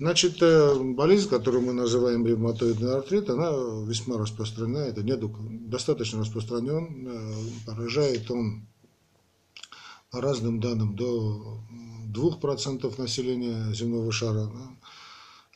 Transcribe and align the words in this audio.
Значит, 0.00 0.42
э, 0.42 0.74
болезнь, 0.82 1.28
которую 1.28 1.62
мы 1.62 1.72
называем 1.72 2.26
ревматоидный 2.26 2.96
артрит, 2.96 3.30
она 3.30 3.50
весьма 3.86 4.18
распространена, 4.18 4.78
это 4.78 5.04
недуг 5.04 5.36
достаточно 5.68 6.20
распространен, 6.20 7.06
э, 7.06 7.34
поражает 7.64 8.28
он 8.30 8.66
по 10.10 10.20
разным 10.20 10.58
данным 10.58 10.96
до 10.96 11.60
2% 12.12 12.98
населения 12.98 13.72
земного 13.72 14.10
шара. 14.10 14.50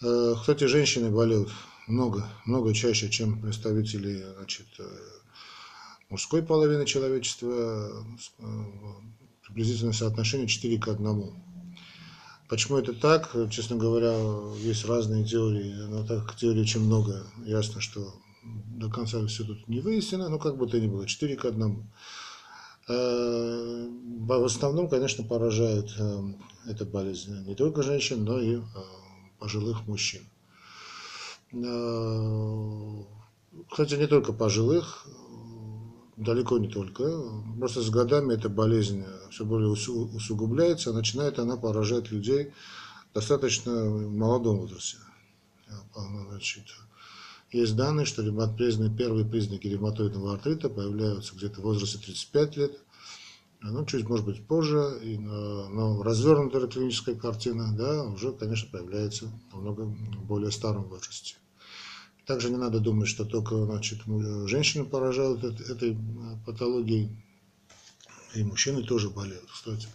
Э, 0.02 0.34
кстати, 0.40 0.64
женщины 0.64 1.10
болеют 1.10 1.50
много, 1.88 2.28
много 2.44 2.72
чаще, 2.74 3.10
чем 3.10 3.40
представители 3.40 4.24
значит, 4.36 4.68
мужской 6.10 6.42
половины 6.42 6.86
человечества, 6.86 8.04
приблизительное 9.42 9.92
соотношение 9.92 10.46
4 10.46 10.78
к 10.78 10.88
1. 10.88 11.47
Почему 12.48 12.78
это 12.78 12.94
так? 12.94 13.34
Честно 13.50 13.76
говоря, 13.76 14.14
есть 14.58 14.86
разные 14.86 15.24
теории, 15.24 15.74
но 15.88 16.04
так 16.06 16.34
теорий 16.34 16.62
очень 16.62 16.80
много, 16.80 17.26
ясно, 17.44 17.80
что 17.80 18.14
до 18.42 18.88
конца 18.88 19.24
все 19.26 19.44
тут 19.44 19.68
не 19.68 19.80
выяснено, 19.80 20.28
но 20.28 20.38
как 20.38 20.56
бы 20.56 20.66
то 20.66 20.80
ни 20.80 20.86
было, 20.86 21.06
4 21.06 21.36
к 21.36 21.44
1. 21.44 21.86
Э, 22.88 23.88
в 23.90 24.44
основном, 24.44 24.88
конечно, 24.88 25.24
поражает 25.24 25.90
э, 25.98 26.22
эта 26.66 26.86
болезнь 26.86 27.44
не 27.46 27.54
только 27.54 27.82
женщин, 27.82 28.24
но 28.24 28.40
и 28.40 28.56
э, 28.56 28.62
пожилых 29.38 29.86
мужчин. 29.86 30.22
Кстати, 33.70 33.94
не 33.94 34.06
только 34.06 34.32
пожилых, 34.32 35.06
далеко 36.18 36.58
не 36.58 36.68
только. 36.68 37.22
Просто 37.58 37.82
с 37.82 37.90
годами 37.90 38.34
эта 38.34 38.48
болезнь 38.48 39.04
все 39.30 39.44
более 39.44 39.70
усугубляется, 39.70 40.92
начинает 40.92 41.38
она 41.38 41.56
поражать 41.56 42.10
людей 42.10 42.52
достаточно 43.14 43.72
в 43.72 44.10
молодом 44.10 44.58
возрасте. 44.58 44.98
Значит, 45.94 46.64
есть 47.50 47.76
данные, 47.76 48.04
что 48.04 48.22
первые 48.22 49.24
признаки 49.24 49.66
ревматоидного 49.66 50.34
артрита 50.34 50.68
появляются 50.68 51.34
где-то 51.34 51.60
в 51.60 51.64
возрасте 51.64 51.98
35 51.98 52.56
лет, 52.56 52.78
ну, 53.60 53.84
чуть, 53.86 54.08
может 54.08 54.24
быть, 54.24 54.46
позже, 54.46 55.00
и, 55.02 55.18
но 55.18 56.02
развернутая 56.02 56.68
клиническая 56.68 57.16
картина, 57.16 57.74
да, 57.76 58.04
уже, 58.04 58.32
конечно, 58.32 58.68
появляется 58.70 59.30
намного 59.52 59.84
более 59.84 60.52
старом 60.52 60.84
возрасте. 60.84 61.36
Также 62.28 62.50
не 62.50 62.58
надо 62.58 62.78
думать, 62.78 63.08
что 63.08 63.24
только 63.24 63.64
значит, 63.64 64.00
женщины 64.48 64.84
поражают 64.84 65.42
этой 65.42 65.96
патологией, 66.44 67.08
и 68.34 68.44
мужчины 68.44 68.82
тоже 68.82 69.08
болеют. 69.08 69.48
Кстати, 69.50 69.88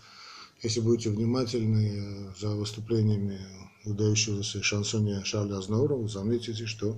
если 0.64 0.80
будете 0.80 1.12
внимательны 1.12 2.34
за 2.40 2.50
выступлениями 2.50 3.40
выдающегося 3.86 4.64
шансоне 4.64 5.24
Шарля 5.24 5.58
Азнаура, 5.60 5.94
вы 5.94 6.10
заметите, 6.10 6.66
что 6.66 6.98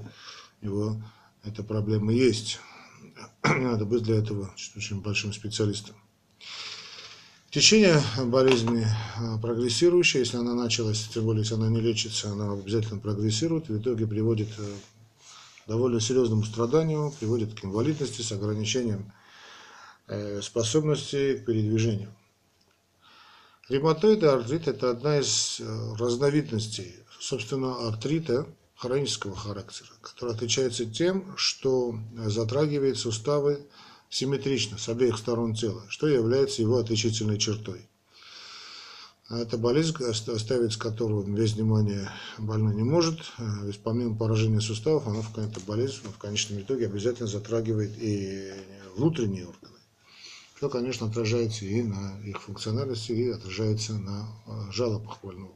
у 0.61 0.65
него 0.65 1.03
эта 1.43 1.63
проблема 1.63 2.13
есть. 2.13 2.59
Не 3.43 3.65
надо 3.65 3.83
быть 3.83 4.03
для 4.03 4.15
этого 4.15 4.55
очень 4.77 5.01
большим 5.01 5.33
специалистом. 5.33 5.97
Течение 7.49 8.01
болезни 8.23 8.87
а, 9.17 9.37
прогрессирующее, 9.37 10.21
если 10.21 10.37
она 10.37 10.53
началась, 10.53 11.09
тем 11.13 11.25
более 11.25 11.41
если 11.41 11.55
она 11.55 11.67
не 11.69 11.81
лечится, 11.81 12.31
она 12.31 12.53
обязательно 12.53 13.01
прогрессирует, 13.01 13.67
в 13.67 13.77
итоге 13.79 14.07
приводит 14.07 14.49
э, 14.57 14.75
довольно 15.67 15.99
серьезному 15.99 16.43
страданию, 16.43 17.13
приводит 17.19 17.59
к 17.59 17.65
инвалидности 17.65 18.21
с 18.21 18.31
ограничением 18.31 19.11
э, 20.07 20.41
способности 20.41 21.37
к 21.37 21.45
передвижению. 21.45 22.13
Ревматоидный 23.67 24.29
артрит– 24.29 24.67
это 24.67 24.91
одна 24.91 25.19
из 25.19 25.59
э, 25.59 25.95
разновидностей, 25.97 26.95
собственно, 27.19 27.87
артрита 27.87 28.47
хронического 28.75 29.35
характера, 29.35 29.89
который 30.01 30.35
отличается 30.35 30.85
тем, 30.85 31.35
что 31.37 31.97
затрагивает 32.15 32.97
суставы 32.97 33.65
симметрично 34.09 34.77
с 34.77 34.87
обеих 34.89 35.17
сторон 35.17 35.55
тела, 35.55 35.83
что 35.89 36.07
является 36.07 36.61
его 36.61 36.77
отличительной 36.77 37.39
чертой. 37.39 37.89
А 39.27 39.39
это 39.39 39.57
болезнь, 39.57 39.95
оставить 40.03 40.73
с 40.73 40.77
которого 40.77 41.23
весь 41.23 41.53
внимание 41.53 42.11
больной 42.37 42.75
не 42.75 42.83
может. 42.83 43.19
Ведь 43.63 43.81
помимо 43.81 44.15
поражения 44.15 44.61
суставов, 44.61 45.07
она, 45.07 45.23
эта 45.43 45.59
болезнь 45.61 46.01
в 46.03 46.17
конечном 46.19 46.61
итоге 46.61 46.85
обязательно 46.85 47.27
затрагивает 47.27 47.91
и 47.97 48.53
внутренние 48.95 49.47
органы. 49.47 49.73
Что, 50.55 50.69
конечно, 50.69 51.07
отражается 51.07 51.65
и 51.65 51.81
на 51.81 52.19
их 52.23 52.39
функциональности, 52.41 53.13
и 53.13 53.29
отражается 53.29 53.93
на 53.93 54.27
а, 54.45 54.71
жалобах 54.71 55.19
больного. 55.21 55.55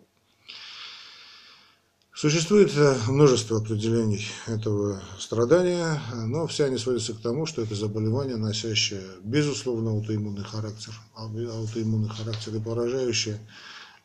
Существует 2.20 2.76
э, 2.76 2.98
множество 3.08 3.60
определений 3.60 4.28
этого 4.46 5.02
страдания, 5.18 6.02
но 6.14 6.48
все 6.48 6.66
они 6.66 6.78
сводятся 6.78 7.14
к 7.14 7.22
тому, 7.22 7.46
что 7.46 7.62
это 7.62 7.76
заболевание, 7.76 8.36
носящее, 8.36 9.06
безусловно, 9.24 9.92
аутоиммунный 9.92 10.44
характер, 10.44 10.94
аутоиммунный 11.16 12.10
характер 12.10 12.58
и 12.58 12.60
поражающее 12.60 13.40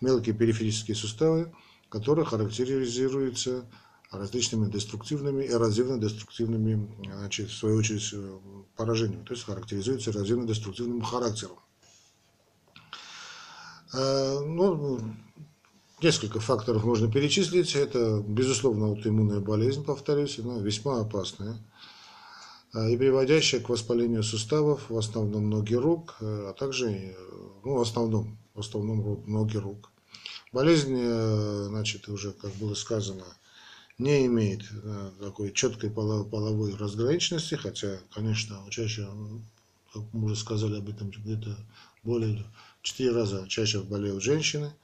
мелкие 0.01 0.33
периферические 0.33 0.95
суставы, 0.95 1.53
которые 1.89 2.25
характеризуются 2.25 3.65
различными 4.13 4.71
деструктивными, 4.71 5.47
эрозивно-деструктивными, 5.47 6.89
значит, 7.17 7.51
в 7.51 7.57
свою 7.57 7.79
очередь, 7.79 8.09
э, 8.13 8.39
поражениями, 8.77 9.25
то 9.25 9.35
есть 9.35 9.45
характеризуются 9.45 10.13
эрозивно-деструктивным 10.13 11.03
характером. 11.03 11.57
Э, 13.93 14.39
ну, 14.47 15.01
Несколько 16.05 16.39
факторов 16.39 16.85
можно 16.85 17.11
перечислить. 17.11 17.75
Это, 17.75 18.23
безусловно, 18.29 18.89
аутоиммунная 18.89 19.41
болезнь, 19.41 19.83
повторюсь, 19.83 20.39
она 20.39 20.59
весьма 20.59 21.01
опасная 21.01 21.57
а, 22.75 22.91
и 22.91 22.97
приводящая 22.99 23.63
к 23.63 23.71
воспалению 23.71 24.23
суставов, 24.23 24.91
в 24.91 24.99
основном 24.99 25.49
ноги 25.49 25.73
рук, 25.73 26.17
э, 26.21 26.49
а 26.51 26.53
также, 26.53 27.17
ну, 27.65 27.79
в 27.79 27.81
основном, 27.81 28.37
в 28.53 28.61
основном 28.61 29.25
ноги 29.27 29.57
рук. 29.57 29.91
Болезнь, 30.53 30.95
э, 30.95 31.65
значит, 31.69 32.07
уже, 32.11 32.33
как 32.33 32.53
было 32.57 32.75
сказано, 32.75 33.25
не 33.97 34.27
имеет 34.27 34.61
э, 34.71 35.11
такой 35.21 35.53
четкой 35.53 35.89
половой 35.89 36.77
разграниченности, 36.77 37.55
хотя, 37.55 37.99
конечно, 38.13 38.63
чаще, 38.69 39.09
как 39.95 40.03
мы 40.13 40.27
уже 40.27 40.37
сказали 40.37 40.77
об 40.77 40.91
этом, 40.91 41.09
где-то 41.09 41.57
более 42.03 42.45
4 42.83 43.11
раза 43.11 43.49
чаще 43.49 43.81
болеют 43.81 44.23
женщины– 44.23 44.71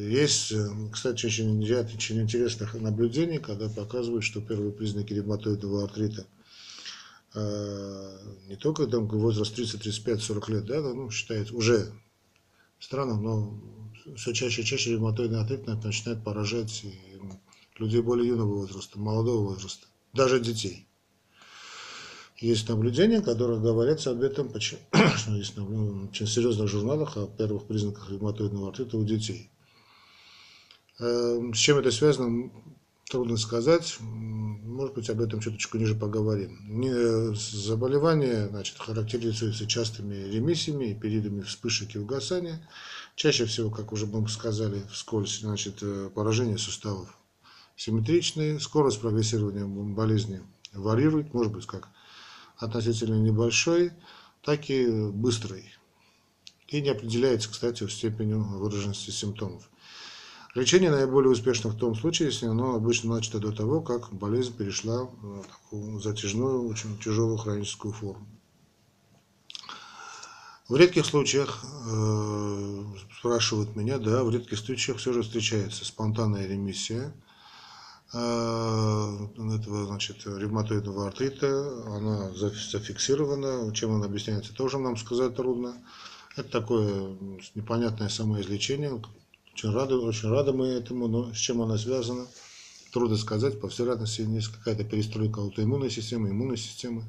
есть, 0.00 0.52
э, 0.52 0.68
кстати, 0.92 1.26
очень, 1.26 1.62
очень 1.62 2.20
интересных 2.20 2.74
наблюдений, 2.74 3.38
когда 3.38 3.68
показывают, 3.68 4.24
что 4.24 4.40
первые 4.40 4.72
признаки 4.72 5.12
ревматоидного 5.12 5.84
артрита 5.84 6.26
э, 7.34 8.18
не 8.48 8.56
только 8.56 8.86
там 8.86 9.06
возраст 9.06 9.54
30, 9.54 9.82
35, 9.82 10.22
40 10.22 10.48
лет, 10.48 10.66
да, 10.66 10.80
ну, 10.80 11.10
считается 11.10 11.54
уже 11.54 11.92
странно, 12.80 13.20
но 13.20 13.60
все 14.16 14.32
чаще 14.32 14.62
и 14.62 14.64
чаще 14.64 14.92
ревматоидный 14.92 15.40
артрит 15.40 15.66
начинает 15.66 16.24
поражать 16.24 16.84
людей 17.78 18.00
более 18.00 18.28
юного 18.28 18.54
возраста, 18.54 18.98
молодого 18.98 19.50
возраста, 19.50 19.86
даже 20.12 20.40
детей 20.40 20.87
есть 22.40 22.68
наблюдения, 22.68 23.20
которые 23.20 23.60
говорят 23.60 24.06
об 24.06 24.22
этом, 24.22 24.52
что 24.60 25.32
есть 25.32 25.56
в 25.56 26.08
очень 26.10 26.26
серьезных 26.26 26.68
журналах 26.68 27.16
о 27.16 27.26
первых 27.26 27.64
признаках 27.64 28.10
ревматоидного 28.10 28.68
артрита 28.68 28.96
у 28.96 29.04
детей. 29.04 29.50
Эм, 31.00 31.54
с 31.54 31.58
чем 31.58 31.78
это 31.78 31.90
связано, 31.90 32.50
трудно 33.10 33.36
сказать. 33.36 33.96
Может 34.00 34.94
быть, 34.94 35.10
об 35.10 35.20
этом 35.20 35.40
чуточку 35.40 35.78
ниже 35.78 35.94
поговорим. 35.94 37.34
Заболевание 37.34 38.48
значит, 38.48 38.78
характеризуется 38.78 39.66
частыми 39.66 40.14
ремиссиями 40.14 40.94
периодами 40.94 41.42
вспышек 41.42 41.94
и 41.94 41.98
угасания. 41.98 42.68
Чаще 43.16 43.46
всего, 43.46 43.70
как 43.70 43.92
уже 43.92 44.06
мы 44.06 44.28
сказали 44.28 44.82
вскользь, 44.92 45.40
значит, 45.40 45.78
э, 45.82 46.10
поражение 46.14 46.58
суставов 46.58 47.18
симметричные, 47.78 48.58
скорость 48.58 49.00
прогрессирования 49.00 49.64
болезни 49.64 50.42
варьирует, 50.74 51.32
может 51.32 51.52
быть, 51.52 51.66
как 51.66 51.88
относительно 52.58 53.14
небольшой, 53.14 53.92
так 54.42 54.68
и 54.70 54.86
быстрой. 55.10 55.72
И 56.68 56.82
не 56.82 56.90
определяется, 56.90 57.50
кстати, 57.50 57.86
степенью 57.88 58.42
выраженности 58.42 59.10
симптомов. 59.10 59.70
Лечение 60.54 60.90
наиболее 60.90 61.30
успешно 61.30 61.70
в 61.70 61.76
том 61.76 61.94
случае, 61.94 62.28
если 62.28 62.46
оно 62.46 62.74
обычно 62.74 63.14
начато 63.14 63.38
до 63.38 63.52
того, 63.52 63.80
как 63.80 64.12
болезнь 64.12 64.54
перешла 64.56 65.04
в 65.04 65.44
такую 65.44 66.00
затяжную, 66.00 66.66
очень 66.68 66.98
тяжелую 66.98 67.38
хроническую 67.38 67.94
форму. 67.94 68.26
В 70.68 70.76
редких 70.76 71.06
случаях, 71.06 71.64
э, 71.86 72.84
спрашивают 73.18 73.76
меня, 73.76 73.98
да, 73.98 74.22
в 74.24 74.30
редких 74.30 74.58
случаях 74.58 74.98
все 74.98 75.12
же 75.12 75.22
встречается 75.22 75.84
спонтанная 75.84 76.46
ремиссия– 76.46 77.14
этого, 78.10 79.86
значит, 79.86 80.24
ревматоидного 80.24 81.08
артрита, 81.08 81.84
она 81.94 82.30
зафиксирована, 82.32 83.72
чем 83.74 83.94
она 83.94 84.06
объясняется, 84.06 84.54
тоже 84.54 84.78
нам 84.78 84.96
сказать 84.96 85.36
трудно. 85.36 85.74
Это 86.36 86.48
такое 86.50 87.16
непонятное 87.54 88.08
самоизлечение, 88.08 89.02
Очень 89.52 89.72
рады, 89.72 89.96
очень 89.96 90.30
рады 90.30 90.52
мы 90.52 90.68
этому, 90.68 91.08
но 91.08 91.34
с 91.34 91.36
чем 91.36 91.60
она 91.60 91.76
связана, 91.76 92.26
трудно 92.92 93.16
сказать. 93.16 93.60
По 93.60 93.68
всей 93.68 93.82
вероятности, 93.82 94.22
есть 94.22 94.48
какая-то 94.48 94.84
перестройка 94.84 95.40
аутоиммунной 95.40 95.90
системы, 95.90 96.30
иммунной 96.30 96.56
системы. 96.56 97.04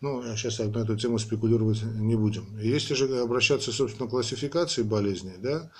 Ну, 0.00 0.22
сейчас 0.36 0.58
на 0.58 0.78
эту 0.78 0.96
тему 0.96 1.18
спекулировать 1.18 1.82
не 1.82 2.16
будем. 2.16 2.58
Если 2.58 2.94
же 2.94 3.18
обращаться, 3.18 3.72
собственно, 3.72 4.08
к 4.08 4.10
классификации 4.10 4.82
болезней, 4.82 5.36
да, 5.38 5.70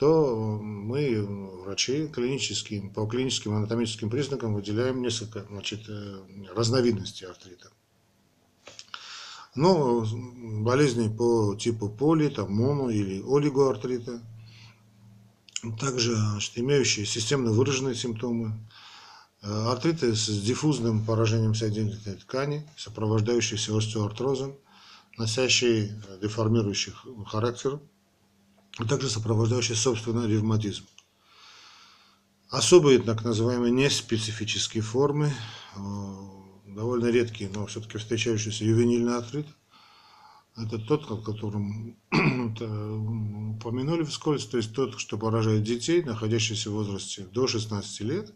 то 0.00 0.58
мы, 0.62 1.26
врачи, 1.62 2.08
клинические, 2.08 2.90
по 2.90 3.06
клиническим 3.06 3.54
анатомическим 3.54 4.08
признакам 4.08 4.54
выделяем 4.54 5.02
несколько 5.02 5.44
значит, 5.50 5.90
э, 5.90 6.22
разновидностей 6.56 7.26
артрита. 7.26 7.70
Но 9.54 10.06
болезни 10.62 11.14
по 11.14 11.54
типу 11.54 11.90
поли, 11.90 12.30
там, 12.30 12.50
моно 12.50 12.88
или 12.88 13.20
олигоартрита, 13.20 14.22
также 15.78 16.16
значит, 16.16 16.56
имеющие 16.56 17.04
системно 17.04 17.52
выраженные 17.52 17.94
симптомы, 17.94 18.58
э, 19.42 19.52
артриты 19.52 20.16
с 20.16 20.28
диффузным 20.28 21.04
поражением 21.04 21.54
соединительной 21.54 22.16
ткани, 22.16 22.66
сопровождающиеся 22.74 23.76
остеоартрозом, 23.76 24.56
носящие 25.18 26.02
деформирующий 26.22 26.94
характер, 27.26 27.80
а 28.78 28.84
также 28.84 29.08
сопровождающий 29.08 29.74
собственный 29.74 30.28
ревматизм. 30.28 30.84
Особые 32.48 32.98
так 32.98 33.24
называемые 33.24 33.70
неспецифические 33.70 34.82
формы, 34.82 35.32
э, 35.76 35.80
довольно 36.66 37.06
редкие, 37.06 37.50
но 37.54 37.66
все-таки 37.66 37.98
встречающийся 37.98 38.64
ювенильный 38.64 39.16
артрит. 39.16 39.46
Это 40.56 40.78
тот, 40.78 41.08
о 41.10 41.16
котором 41.16 41.96
упомянули 42.10 44.02
вскользь, 44.02 44.46
то 44.46 44.56
есть 44.56 44.74
тот, 44.74 44.98
что 44.98 45.16
поражает 45.16 45.62
детей, 45.62 46.02
находящихся 46.02 46.70
в 46.70 46.74
возрасте 46.74 47.22
до 47.22 47.46
16 47.46 48.00
лет. 48.00 48.34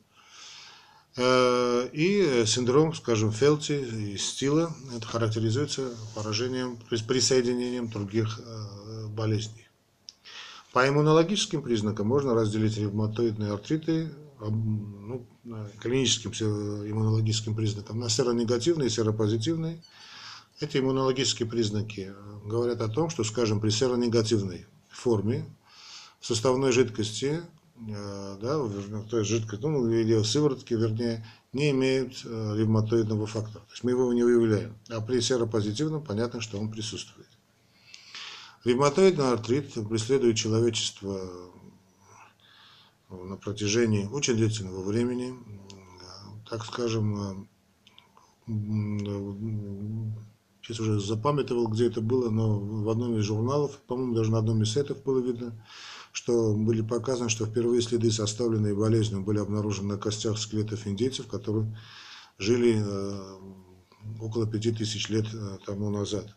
Э, 1.17 1.89
и 1.93 2.45
синдром, 2.47 2.95
скажем, 2.95 3.33
Фелти 3.33 3.73
и 3.73 4.17
Стила, 4.17 4.75
это 4.97 5.07
характеризуется 5.07 5.97
поражением, 6.15 6.77
то 6.77 6.95
есть 6.95 7.07
присоединением 7.07 7.89
других 7.89 8.41
э, 8.41 9.07
болезней. 9.09 9.64
По 10.75 10.89
иммунологическим 10.89 11.63
признакам 11.63 12.09
можно 12.09 12.35
разделить 12.35 12.77
ревматоидные 12.77 13.53
артриты, 13.53 14.11
ну, 14.41 15.25
клиническим 15.79 16.33
иммунологическим 16.33 17.55
признакам, 17.55 18.01
на 18.01 18.09
серонегативные 18.09 18.89
и 18.89 18.91
серопозитивные. 18.91 19.81
Эти 20.59 20.79
иммунологические 20.79 21.49
признаки 21.49 22.13
говорят 22.45 22.81
о 22.81 22.89
том, 22.89 23.09
что, 23.09 23.23
скажем, 23.23 23.61
при 23.61 23.71
серонегативной 23.71 24.67
форме 24.89 25.45
составной 26.21 26.73
жидкости, 26.73 27.41
э, 27.89 28.37
да, 28.43 28.59
то 29.09 29.19
есть 29.19 29.31
жидкость, 29.31 29.63
ну, 29.63 29.89
или 29.89 30.25
сыворотки, 30.25 30.75
вернее, 30.75 31.25
не 31.53 31.71
имеют 31.71 32.21
э, 32.25 32.55
ревматоидного 32.57 33.29
фактора. 33.29 33.63
То 33.63 33.71
есть 33.71 33.85
мы 33.85 33.93
его 33.93 34.13
не 34.13 34.25
выявляем. 34.25 34.75
А 34.89 35.01
при 35.01 35.21
серопозитивном 35.21 36.03
понятно, 36.03 36.41
что 36.41 36.59
он 36.59 36.69
присутствует. 36.69 37.29
Ревматоидный 38.65 39.33
артрит 39.33 39.75
преследует 39.89 40.37
человечество 40.37 41.21
на 43.11 43.37
протяжении 43.37 44.07
очень 44.07 44.37
длительного 44.37 44.83
времени. 44.83 45.35
Так 46.49 46.65
скажем, 46.65 47.47
сейчас 50.63 50.81
уже 50.81 50.99
запамятовал, 51.01 51.69
где 51.69 51.89
это 51.89 52.01
было, 52.01 52.31
но 52.31 52.59
в 52.59 52.89
одном 52.89 53.19
из 53.19 53.25
журналов, 53.25 53.79
по-моему, 53.87 54.15
даже 54.15 54.31
на 54.31 54.39
одном 54.39 54.63
из 54.63 54.73
сайтов 54.73 55.03
было 55.03 55.21
видно, 55.21 55.53
что 56.13 56.55
были 56.55 56.81
показаны, 56.81 57.29
что 57.29 57.45
впервые 57.45 57.83
следы, 57.83 58.11
составленные 58.11 58.75
болезнью, 58.75 59.23
были 59.23 59.41
обнаружены 59.41 59.95
на 59.95 59.99
костях 59.99 60.39
скелетов 60.39 60.87
индейцев, 60.87 61.27
которые 61.27 61.77
жили 62.39 62.83
э, 62.83 63.39
около 64.21 64.47
пяти 64.47 64.73
тысяч 64.73 65.11
лет 65.11 65.27
э, 65.35 65.59
тому 65.67 65.91
назад. 65.91 66.35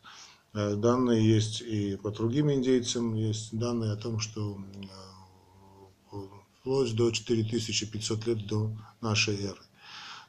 Э, 0.57 0.75
данные 0.75 1.23
есть 1.23 1.61
и 1.61 1.97
по 1.97 2.09
другим 2.09 2.51
индейцам, 2.51 3.13
есть 3.13 3.55
данные 3.55 3.91
о 3.91 3.95
том, 3.95 4.19
что 4.19 4.57
э, 6.11 6.17
вплоть 6.59 6.95
до 6.95 7.11
4500 7.11 8.25
лет 8.25 8.47
до 8.47 8.71
нашей 8.99 9.39
эры. 9.39 9.61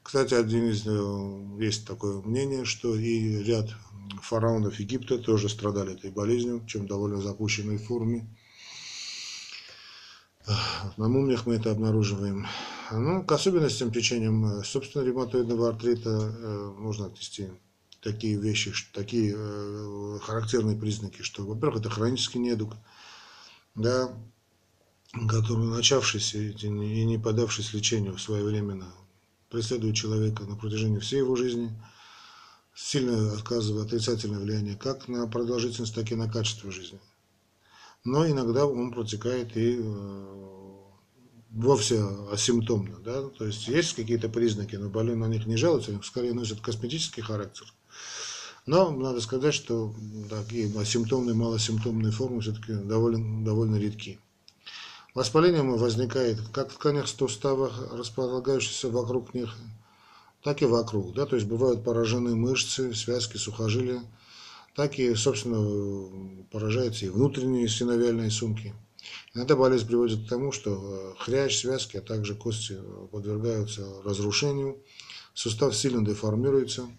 Кстати, 0.03 0.35
один 0.35 0.69
из, 0.69 0.87
э, 0.87 1.65
есть 1.65 1.87
такое 1.87 2.21
мнение, 2.21 2.67
что 2.67 2.95
и 2.95 3.43
ряд 3.43 3.71
фараонов 4.21 4.79
Египта 4.79 5.19
тоже 5.19 5.49
страдали 5.49 5.95
этой 5.95 6.11
болезнью, 6.11 6.63
чем 6.67 6.87
довольно 6.87 7.23
запущенной 7.23 7.79
форме. 7.79 8.29
На 10.99 11.09
мумиях 11.09 11.47
мы 11.47 11.55
это 11.55 11.71
обнаруживаем. 11.71 12.47
Ну, 12.93 13.25
к 13.25 13.33
особенностям 13.33 13.93
течения, 13.93 14.63
собственно, 14.63 15.05
ревматоидного 15.05 15.69
артрита 15.71 16.11
можно 16.79 17.07
отнести 17.07 17.49
такие 18.01 18.39
вещи, 18.39 18.73
такие 18.93 19.35
э, 19.37 20.19
характерные 20.23 20.77
признаки, 20.77 21.23
что, 21.23 21.45
во-первых, 21.45 21.81
это 21.81 21.91
хронический 21.91 22.39
недуг, 22.39 22.75
да, 23.75 24.15
который, 25.29 25.67
начавшийся 25.67 26.39
и 26.39 27.05
не 27.05 27.19
подавшись 27.19 27.73
лечению 27.73 28.19
своевременно, 28.19 28.93
преследует 29.49 29.97
человека 29.97 30.45
на 30.45 30.57
протяжении 30.57 30.99
всей 30.99 31.19
его 31.19 31.35
жизни, 31.37 31.71
сильно 32.75 33.33
оказывая 33.33 33.85
отрицательное 33.85 34.39
влияние 34.39 34.77
как 34.77 35.09
на 35.09 35.27
продолжительность, 35.27 35.95
так 35.95 36.11
и 36.13 36.15
на 36.15 36.31
качество 36.31 36.71
жизни. 36.71 37.01
Но 38.05 38.27
иногда 38.27 38.67
он 38.67 38.93
протекает 38.93 39.57
и 39.57 39.79
э, 39.81 40.59
вовсе 41.51 42.01
асимптомно. 42.31 42.99
Да? 43.01 43.29
То 43.31 43.47
есть 43.47 43.67
есть 43.67 43.95
какие-то 43.95 44.29
признаки, 44.29 44.77
но 44.77 44.89
больной 44.89 45.17
на 45.17 45.27
них 45.27 45.47
не 45.47 45.57
жалуется, 45.57 45.91
они 45.91 46.03
скорее 46.03 46.35
носят 46.35 46.61
косметический 46.61 47.23
характер. 47.23 47.73
Но 48.69 48.91
надо 48.91 49.23
сказать, 49.23 49.55
что 49.55 49.95
такие 50.29 50.69
симптомные, 50.85 51.35
малосимптомные 51.35 52.13
формы 52.13 52.43
все-таки 52.43 52.75
довольно, 52.75 53.43
довольно 53.43 53.77
редки. 53.77 54.19
Воспаление 55.15 55.63
возникает 55.63 56.39
как 56.53 56.71
в 56.71 56.75
тканях 56.75 57.09
суставах, 57.09 57.91
располагающихся 57.95 58.91
вокруг 58.91 59.33
них, 59.33 59.57
так 60.43 60.61
и 60.61 60.67
вокруг. 60.67 61.15
Да? 61.15 61.25
То 61.25 61.37
есть 61.37 61.49
бывают 61.49 61.83
поражены 61.83 62.37
мышцы, 62.37 62.93
связки, 62.93 63.39
сухожилия, 63.39 64.03
так 64.75 64.99
и, 64.99 65.15
собственно, 65.15 66.45
поражаются 66.51 67.07
и 67.07 67.09
внутренние 67.09 67.69
синовиальные 67.69 68.31
сумки. 68.31 68.75
Иногда 69.33 69.57
болезнь 69.57 69.87
приводит 69.87 70.27
к 70.27 70.29
тому, 70.29 70.53
что 70.53 71.17
хрящ, 71.21 71.63
связки, 71.63 71.97
а 71.97 72.03
также 72.03 72.35
кости 72.35 72.79
подвергаются 73.13 73.87
разрушению, 74.05 74.77
сустав 75.33 75.75
сильно 75.75 76.05
деформируется– 76.05 76.87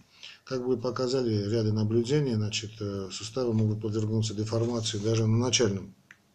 как 0.49 0.65
бы 0.65 0.77
показали 0.77 1.47
ряды 1.47 1.71
наблюдений, 1.71 2.33
значит, 2.33 2.71
э, 2.81 3.09
суставы 3.11 3.53
могут 3.53 3.83
подвергнуться 3.83 4.33
деформации 4.33 4.97
даже 4.97 5.27
на 5.27 5.37
начальном 5.37 5.93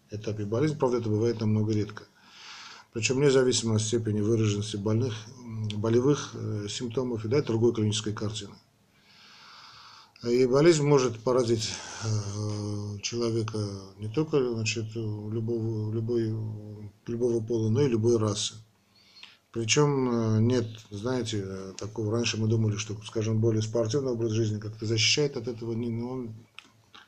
этапе 0.09 0.45
болезни. 0.45 0.77
Правда, 0.77 0.99
это 0.99 1.09
бывает 1.09 1.41
намного 1.41 1.73
редко. 1.73 2.05
Причем 2.93 3.21
независимо 3.21 3.75
от 3.75 3.83
степени 3.83 4.21
выраженности 4.21 4.77
больных, 4.77 5.15
болевых 5.75 6.31
э, 6.35 6.69
симптомов 6.71 7.25
и 7.25 7.29
да, 7.29 7.43
другой 7.43 7.75
клинической 7.75 8.13
картины. 8.13 8.55
И 10.23 10.47
болезнь 10.47 10.85
может 10.85 11.19
поразить 11.19 11.73
э, 12.05 12.99
человека 13.03 13.59
не 13.99 14.09
только 14.09 14.39
значит, 14.55 14.95
любого, 14.95 15.93
любой, 15.93 16.33
любого 17.09 17.45
пола, 17.45 17.69
но 17.69 17.83
и 17.83 17.89
любой 17.89 18.19
расы. 18.19 18.55
Причем 19.55 20.11
э, 20.11 20.41
нет, 20.41 20.67
знаете, 20.91 21.45
э, 21.47 21.73
такого, 21.79 22.11
раньше 22.11 22.37
мы 22.37 22.49
думали, 22.49 22.77
что, 22.77 23.01
скажем, 23.05 23.39
более 23.39 23.63
спортивный 23.63 24.11
образ 24.11 24.33
жизни 24.33 24.59
как-то 24.59 24.85
защищает 24.85 25.37
от 25.37 25.47
этого, 25.47 25.75
но 25.75 26.11
он 26.11 26.35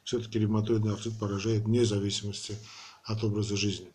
все-таки 0.05 0.39
ревматоидный 0.39 0.93
артрит 0.93 1.19
поражает 1.19 1.65
вне 1.65 1.85
зависимости 1.85 2.57
от 3.03 3.25
образа 3.25 3.57
жизни. 3.57 3.89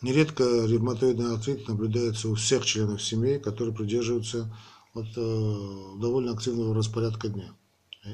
Нередко 0.00 0.42
ревматоидный 0.42 1.34
артрит 1.34 1.68
наблюдается 1.68 2.30
у 2.30 2.34
всех 2.34 2.64
членов 2.64 3.02
семьи, 3.02 3.36
которые 3.36 3.74
придерживаются 3.74 4.50
вот, 4.94 5.08
э, 5.16 6.00
довольно 6.00 6.32
активного 6.32 6.74
распорядка 6.74 7.28
дня 7.28 7.52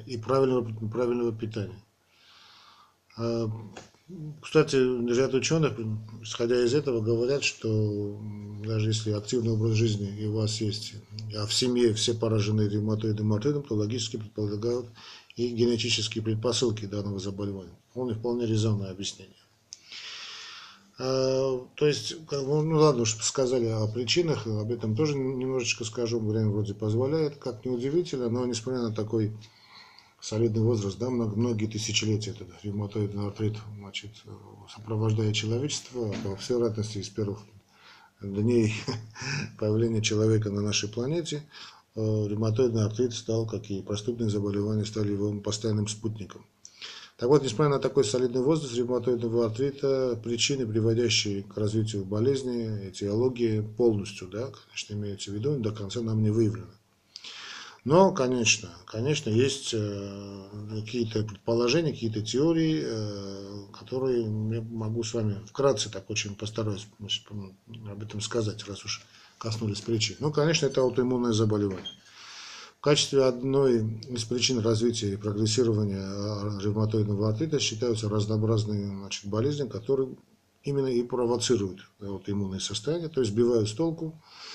и 0.07 0.19
правильного, 0.19 0.65
правильного 0.89 1.33
питания. 1.33 1.81
Кстати, 4.41 4.77
ряд 4.77 5.35
ученых, 5.35 5.73
исходя 6.23 6.65
из 6.65 6.75
этого, 6.75 7.01
говорят, 7.01 7.43
что 7.43 8.21
даже 8.65 8.91
если 8.91 9.11
активный 9.11 9.53
образ 9.53 9.73
жизни 9.73 10.09
и 10.17 10.27
у 10.27 10.35
вас 10.35 10.61
есть, 10.61 10.95
а 11.37 11.45
в 11.45 11.53
семье 11.53 11.93
все 11.93 12.15
поражены 12.15 12.69
ревматоидным 12.69 13.33
артритом, 13.33 13.65
то 13.65 13.75
логически 13.75 14.19
предполагают 14.19 14.87
и 15.35 15.49
генетические 15.49 16.23
предпосылки 16.23 16.87
данного 16.87 17.19
заболевания. 17.19 17.77
Вполне, 17.91 18.15
вполне 18.15 18.47
резонное 18.47 18.93
объяснение. 18.93 19.35
А, 20.99 21.67
то 21.75 21.87
есть, 21.87 22.15
ну 22.31 22.77
ладно, 22.77 23.03
уж 23.03 23.17
сказали 23.17 23.67
о 23.67 23.89
причинах, 23.89 24.47
об 24.47 24.71
этом 24.71 24.95
тоже 24.95 25.17
немножечко 25.17 25.85
скажу, 25.85 26.21
время 26.21 26.51
вроде 26.51 26.75
позволяет, 26.75 27.39
как 27.39 27.65
неудивительно, 27.65 28.31
но 28.31 28.47
несмотря 28.47 28.83
на 28.83 28.95
такой 28.95 29.33
солидный 30.27 30.63
возраст, 30.63 30.99
да, 30.99 31.09
много, 31.09 31.37
многие 31.37 31.67
тысячелетия 31.67 32.33
этот 32.33 32.49
ревматоидный 32.65 33.29
артрит 33.29 33.57
значит, 33.79 34.11
сопровождает 34.75 35.37
человечество, 35.37 36.13
по 36.25 36.35
всей 36.35 36.55
вероятности 36.55 36.99
из 36.99 37.09
первых 37.09 37.39
дней 38.21 38.75
появления 39.59 40.03
человека 40.03 40.51
на 40.51 40.63
нашей 40.63 40.89
планете, 40.89 41.45
э, 41.95 42.01
ревматоидный 42.01 42.85
артрит 42.85 43.15
стал, 43.15 43.47
как 43.47 43.71
и 43.71 43.83
простудные 43.83 44.29
заболевания, 44.29 44.85
стали 44.85 45.13
его 45.13 45.33
постоянным 45.41 45.87
спутником. 45.87 46.45
Так 47.19 47.29
вот, 47.29 47.45
несмотря 47.45 47.71
на 47.71 47.79
такой 47.79 48.05
солидный 48.05 48.43
возраст 48.43 48.75
ревматоидного 48.75 49.47
артрита, 49.47 50.21
причины, 50.23 50.67
приводящие 50.67 51.45
к 51.45 51.57
развитию 51.57 52.05
болезни, 52.05 52.89
этиологии 52.89 53.61
полностью, 53.61 54.27
да, 54.27 54.51
конечно, 54.67 54.95
имеется 54.95 55.31
в 55.31 55.35
виду, 55.35 55.57
до 55.57 55.71
конца 55.71 56.01
нам 56.03 56.21
не 56.21 56.31
выявлено. 56.31 56.76
Но, 57.87 58.11
конечно, 58.11 58.69
конечно, 58.85 59.31
есть 59.31 59.71
э, 59.73 60.43
какие-то 60.71 61.23
предположения, 61.23 61.93
какие-то 61.93 62.21
теории, 62.21 62.83
э, 62.85 63.63
которые 63.73 64.23
я 64.23 64.61
могу 64.61 65.05
с 65.05 65.15
вами 65.15 65.37
вкратце 65.47 65.89
так 65.89 66.11
очень 66.11 66.35
постараюсь 66.35 66.89
об 67.89 68.03
этом 68.03 68.21
сказать, 68.21 68.67
раз 68.67 68.85
уж 68.85 69.03
коснулись 69.39 69.83
причин. 69.83 70.17
Ну, 70.19 70.33
конечно, 70.33 70.67
это 70.67 70.81
аутоиммунное 70.81 71.31
заболевание. 71.31 71.87
В 72.77 72.81
качестве 72.81 73.23
одной 73.23 74.01
из 74.09 74.25
причин 74.25 74.59
развития 74.59 75.13
и 75.13 75.17
прогрессирования 75.17 76.59
ревматоидного 76.61 77.29
артрита 77.29 77.61
считаются 77.61 78.09
разнообразные 78.09 78.85
значит, 78.89 79.27
болезни, 79.27 79.69
которые 79.69 80.09
именно 80.65 80.89
и 80.89 81.05
провоцируют 81.05 81.89
аутоиммунное 82.01 82.59
состояние, 82.59 83.11
то 83.11 83.21
есть 83.21 83.33
сбивают 83.33 83.69
с 83.69 83.75
толку, 83.75 84.21
Э, 84.21 84.46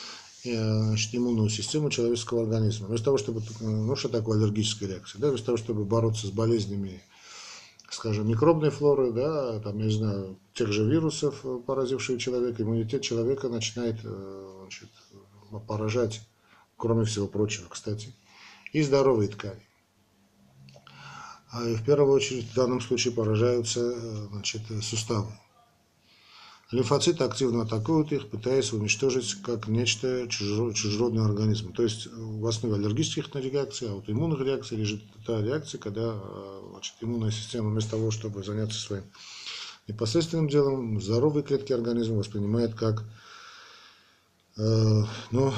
значит, 0.43 1.13
иммунную 1.13 1.49
систему 1.49 1.89
человеческого 1.89 2.43
организма. 2.43 2.87
Вместо 2.87 3.05
того, 3.05 3.17
чтобы, 3.17 3.41
ну 3.59 3.95
что 3.95 4.09
такое 4.09 4.37
аллергическая 4.37 4.89
реакция, 4.89 5.19
да, 5.19 5.29
вместо 5.29 5.47
того, 5.47 5.57
чтобы 5.57 5.85
бороться 5.85 6.27
с 6.27 6.31
болезнями, 6.31 7.01
скажем, 7.89 8.27
микробной 8.27 8.69
флоры, 8.69 9.11
да, 9.11 9.59
там, 9.59 9.77
я 9.77 9.85
не 9.85 9.91
знаю, 9.91 10.39
тех 10.53 10.71
же 10.71 10.85
вирусов, 10.89 11.45
поразивших 11.65 12.21
человека, 12.21 12.63
иммунитет 12.63 13.01
человека 13.01 13.49
начинает 13.49 13.99
э, 14.03 14.57
значит, 14.61 14.89
поражать, 15.67 16.21
кроме 16.77 17.05
всего 17.05 17.27
прочего, 17.27 17.67
кстати, 17.69 18.15
и 18.73 18.81
здоровые 18.81 19.29
ткани. 19.29 19.65
А 21.51 21.65
в 21.65 21.83
первую 21.83 22.13
очередь 22.13 22.49
в 22.49 22.55
данном 22.55 22.79
случае 22.79 23.13
поражаются 23.13 23.81
э, 23.81 24.27
значит, 24.31 24.61
суставы. 24.81 25.31
Лимфоциты 26.71 27.25
активно 27.25 27.63
атакуют 27.63 28.13
их, 28.13 28.29
пытаясь 28.29 28.71
уничтожить 28.71 29.35
как 29.43 29.67
нечто 29.67 30.27
чужеродный 30.29 31.25
организм. 31.25 31.73
То 31.73 31.83
есть 31.83 32.07
в 32.07 32.45
основе 32.47 32.75
аллергических 32.75 33.35
реакций, 33.35 33.89
аутоиммунных 33.89 34.39
реакций 34.39 34.77
лежит 34.77 35.01
та 35.25 35.41
реакция, 35.41 35.79
когда 35.79 36.17
значит, 36.71 36.93
иммунная 37.01 37.31
система 37.31 37.69
вместо 37.69 37.91
того, 37.91 38.09
чтобы 38.09 38.41
заняться 38.43 38.79
своим 38.79 39.03
непосредственным 39.87 40.47
делом, 40.47 41.01
здоровые 41.01 41.43
клетки 41.43 41.73
организма 41.73 42.17
воспринимает 42.17 42.73
как 42.73 43.03
э, 44.57 45.03
ну, 45.31 45.53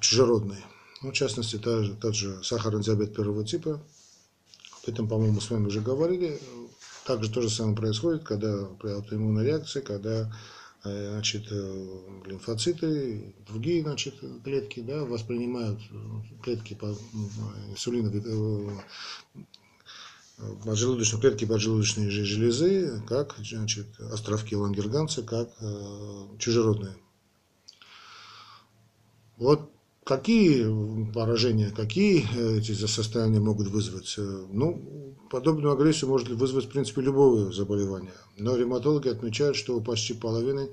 чужеродные. 0.00 0.64
Ну, 1.02 1.10
в 1.10 1.14
частности, 1.14 1.58
тот 1.58 2.14
же 2.14 2.42
сахарный 2.42 2.82
диабет 2.82 3.14
первого 3.14 3.44
типа. 3.44 3.80
Об 4.82 4.88
этом, 4.88 5.08
по-моему, 5.08 5.40
с 5.42 5.50
вами 5.50 5.66
уже 5.66 5.82
говорили. 5.82 6.40
Также 7.08 7.30
то 7.30 7.40
же 7.40 7.48
самое 7.48 7.74
происходит, 7.74 8.22
когда 8.22 8.66
при 8.78 8.90
аутоиммунной 8.90 9.46
реакции, 9.46 9.80
когда 9.80 10.30
э, 10.84 11.10
значит, 11.12 11.46
э, 11.50 12.00
лимфоциты, 12.26 13.34
другие 13.48 13.82
значит, 13.82 14.16
клетки 14.44 14.80
да, 14.80 15.06
воспринимают 15.06 15.80
э, 15.90 16.42
клетки 16.42 16.74
по 16.74 16.94
инсулиновой 17.70 18.84
поджелудочные 20.62 21.20
клетки 21.22 21.46
поджелудочной 21.46 22.10
железы, 22.10 23.02
как 23.08 23.36
значит, 23.38 23.86
островки 23.98 24.54
лангерганца, 24.54 25.22
как 25.22 25.48
чужеродные. 26.38 26.94
Вот 29.38 29.72
какие 30.08 31.12
поражения, 31.12 31.70
какие 31.70 32.24
эти 32.58 32.72
состояния 32.72 33.40
могут 33.40 33.68
вызвать? 33.68 34.14
Ну, 34.16 35.08
Подобную 35.30 35.72
агрессию 35.72 36.08
может 36.08 36.28
вызвать, 36.28 36.66
в 36.66 36.68
принципе, 36.68 37.02
любое 37.02 37.52
заболевание. 37.52 38.14
Но 38.38 38.56
ревматологи 38.56 39.08
отмечают, 39.08 39.56
что 39.56 39.76
у 39.76 39.82
почти 39.82 40.14
половины 40.14 40.70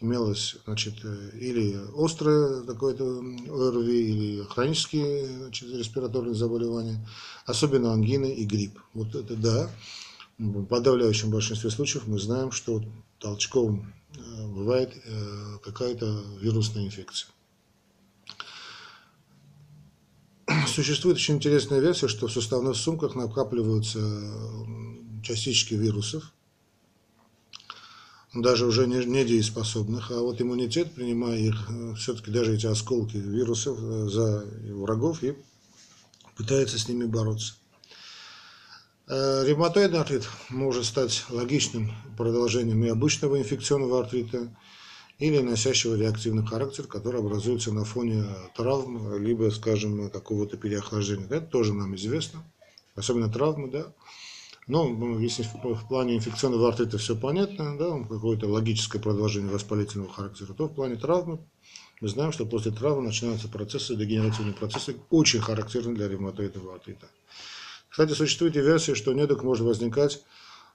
имелось 0.00 0.56
значит, 0.66 0.94
или 1.40 1.78
острое 1.96 2.62
какое-то 2.64 3.04
ОРВИ, 3.04 4.10
или 4.10 4.42
хронические 4.42 5.26
значит, 5.26 5.70
респираторные 5.74 6.34
заболевания, 6.34 7.08
особенно 7.46 7.92
ангины 7.92 8.34
и 8.34 8.44
грипп. 8.44 8.78
Вот 8.92 9.14
это 9.14 9.36
да. 9.36 9.70
В 10.36 10.66
подавляющем 10.66 11.30
большинстве 11.30 11.70
случаев 11.70 12.06
мы 12.06 12.18
знаем, 12.18 12.50
что 12.50 12.82
толчком 13.20 13.94
э, 14.16 14.46
бывает 14.48 14.92
э, 15.06 15.58
какая-то 15.62 16.24
вирусная 16.40 16.84
инфекция. 16.84 17.30
Существует 20.74 21.18
очень 21.18 21.36
интересная 21.36 21.78
версия, 21.78 22.08
что 22.08 22.26
в 22.26 22.32
суставных 22.32 22.74
сумках 22.74 23.14
накапливаются 23.14 24.00
частички 25.22 25.74
вирусов, 25.74 26.32
даже 28.34 28.66
уже 28.66 28.88
не, 28.88 29.04
недееспособных, 29.04 30.10
а 30.10 30.18
вот 30.18 30.40
иммунитет, 30.40 30.92
принимая 30.92 31.38
их, 31.38 31.70
э, 31.70 31.94
все-таки 31.94 32.32
даже 32.32 32.54
эти 32.54 32.66
осколки 32.66 33.16
вирусов 33.16 33.78
э, 33.80 34.08
за 34.08 34.44
врагов 34.72 35.22
и 35.22 35.36
пытается 36.36 36.76
с 36.76 36.88
ними 36.88 37.04
бороться. 37.04 37.54
Э, 39.06 39.44
ревматоидный 39.46 40.00
артрит 40.00 40.28
может 40.48 40.86
стать 40.86 41.24
логичным 41.30 41.92
продолжением 42.18 42.82
и 42.82 42.88
обычного 42.88 43.38
инфекционного 43.38 44.00
артрита, 44.00 44.52
или 45.18 45.38
носящего 45.38 45.94
реактивный 45.94 46.44
характер, 46.44 46.86
который 46.86 47.20
образуется 47.20 47.72
на 47.72 47.84
фоне 47.84 48.24
травм, 48.56 49.16
либо, 49.22 49.50
скажем, 49.50 50.10
какого-то 50.10 50.56
переохлаждения. 50.56 51.26
Это 51.26 51.42
тоже 51.42 51.72
нам 51.72 51.94
известно, 51.94 52.42
особенно 52.96 53.32
травмы, 53.32 53.70
да. 53.70 53.92
Но 54.66 54.88
ну, 54.88 55.18
если 55.18 55.42
в 55.42 55.88
плане 55.88 56.16
инфекционного 56.16 56.68
артрита 56.68 56.96
все 56.96 57.14
понятно, 57.14 57.76
да, 57.76 58.02
какое-то 58.08 58.48
логическое 58.48 58.98
продолжение 58.98 59.52
воспалительного 59.52 60.10
характера, 60.10 60.54
то 60.54 60.66
в 60.66 60.74
плане 60.74 60.96
травмы 60.96 61.38
мы 62.00 62.08
знаем, 62.08 62.32
что 62.32 62.46
после 62.46 62.72
травмы 62.72 63.02
начинаются 63.02 63.48
процессы, 63.48 63.94
дегенеративные 63.94 64.54
процессы, 64.54 64.96
очень 65.10 65.40
характерны 65.40 65.94
для 65.94 66.08
ревматоидного 66.08 66.74
артрита. 66.74 67.08
Кстати, 67.90 68.12
существует 68.12 68.56
и 68.56 68.60
версия, 68.60 68.94
что 68.94 69.12
недуг 69.12 69.44
может 69.44 69.66
возникать 69.66 70.22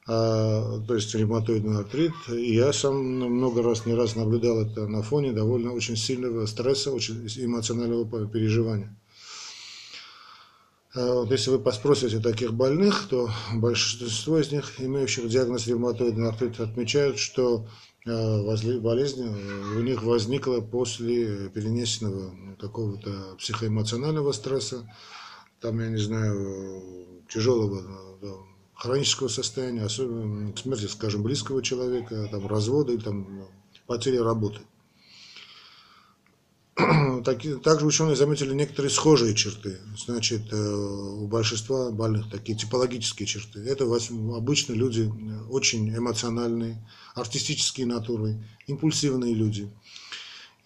то 0.09 0.95
есть 0.95 1.13
ревматоидный 1.13 1.79
артрит. 1.79 2.13
И 2.29 2.55
я 2.55 2.73
сам 2.73 2.95
много 2.97 3.61
раз, 3.61 3.85
не 3.85 3.93
раз 3.93 4.15
наблюдал 4.15 4.61
это 4.61 4.87
на 4.87 5.03
фоне 5.03 5.33
довольно 5.33 5.71
очень 5.71 5.95
сильного 5.95 6.47
стресса, 6.47 6.91
очень 6.91 7.27
эмоционального 7.37 8.27
переживания. 8.27 8.95
А 10.95 11.13
вот 11.13 11.29
если 11.29 11.51
вы 11.51 11.71
спросите 11.71 12.19
таких 12.19 12.53
больных, 12.53 13.07
то 13.07 13.29
большинство 13.53 14.39
из 14.39 14.51
них, 14.51 14.81
имеющих 14.81 15.29
диагноз 15.29 15.67
ревматоидный 15.67 16.27
артрит, 16.27 16.59
отмечают, 16.59 17.19
что 17.19 17.67
а, 18.07 18.41
болезнь 18.79 19.23
у 19.77 19.81
них 19.81 20.01
возникла 20.01 20.61
после 20.61 21.49
перенесенного 21.49 22.55
какого-то 22.59 23.35
психоэмоционального 23.37 24.31
стресса, 24.31 24.91
там, 25.61 25.79
я 25.79 25.89
не 25.89 25.97
знаю, 25.97 27.17
тяжелого 27.31 27.83
хронического 28.79 29.27
состояния, 29.27 29.83
особенно 29.83 30.55
смерти, 30.55 30.85
скажем, 30.85 31.21
близкого 31.21 31.61
человека, 31.61 32.27
там, 32.31 32.47
развода 32.47 32.93
или 32.93 33.01
там, 33.01 33.45
потери 33.85 34.17
работы. 34.17 34.61
Также 37.63 37.85
ученые 37.85 38.15
заметили 38.15 38.53
некоторые 38.53 38.89
схожие 38.89 39.35
черты. 39.35 39.79
Значит, 39.97 40.53
э, 40.53 40.55
у 40.55 41.27
большинства 41.27 41.91
больных 41.91 42.29
такие 42.29 42.57
типологические 42.57 43.27
черты. 43.27 43.59
Это 43.59 43.83
обычно 43.83 44.73
люди 44.73 45.11
очень 45.49 45.93
эмоциональные, 45.93 46.81
артистические 47.15 47.85
натуры, 47.85 48.41
импульсивные 48.67 49.33
люди. 49.33 49.69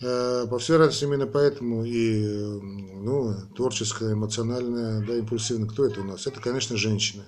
Э, 0.01 0.45
по 0.47 0.59
всей 0.59 0.73
вероятности, 0.73 1.05
именно 1.05 1.25
поэтому 1.25 1.83
и 1.83 2.23
ну, 2.61 3.33
творческая, 3.55 4.13
эмоциональная, 4.13 5.03
да, 5.03 5.15
импульсивная. 5.15 5.67
Кто 5.67 5.85
это 5.85 6.01
у 6.01 6.03
нас? 6.03 6.27
Это, 6.27 6.39
конечно, 6.39 6.77
женщины. 6.77 7.23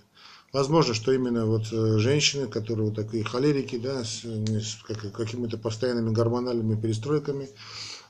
Возможно, 0.56 0.94
что 0.94 1.12
именно 1.12 1.46
вот 1.46 1.64
э, 1.74 1.98
женщины, 1.98 2.48
которые 2.48 2.86
вот 2.86 2.96
такие 2.96 3.26
холерики, 3.26 3.78
да, 3.78 4.06
с, 4.06 4.24
с 4.24 4.78
какими-то 5.12 5.58
постоянными 5.58 6.14
гормональными 6.14 6.80
перестройками 6.80 7.50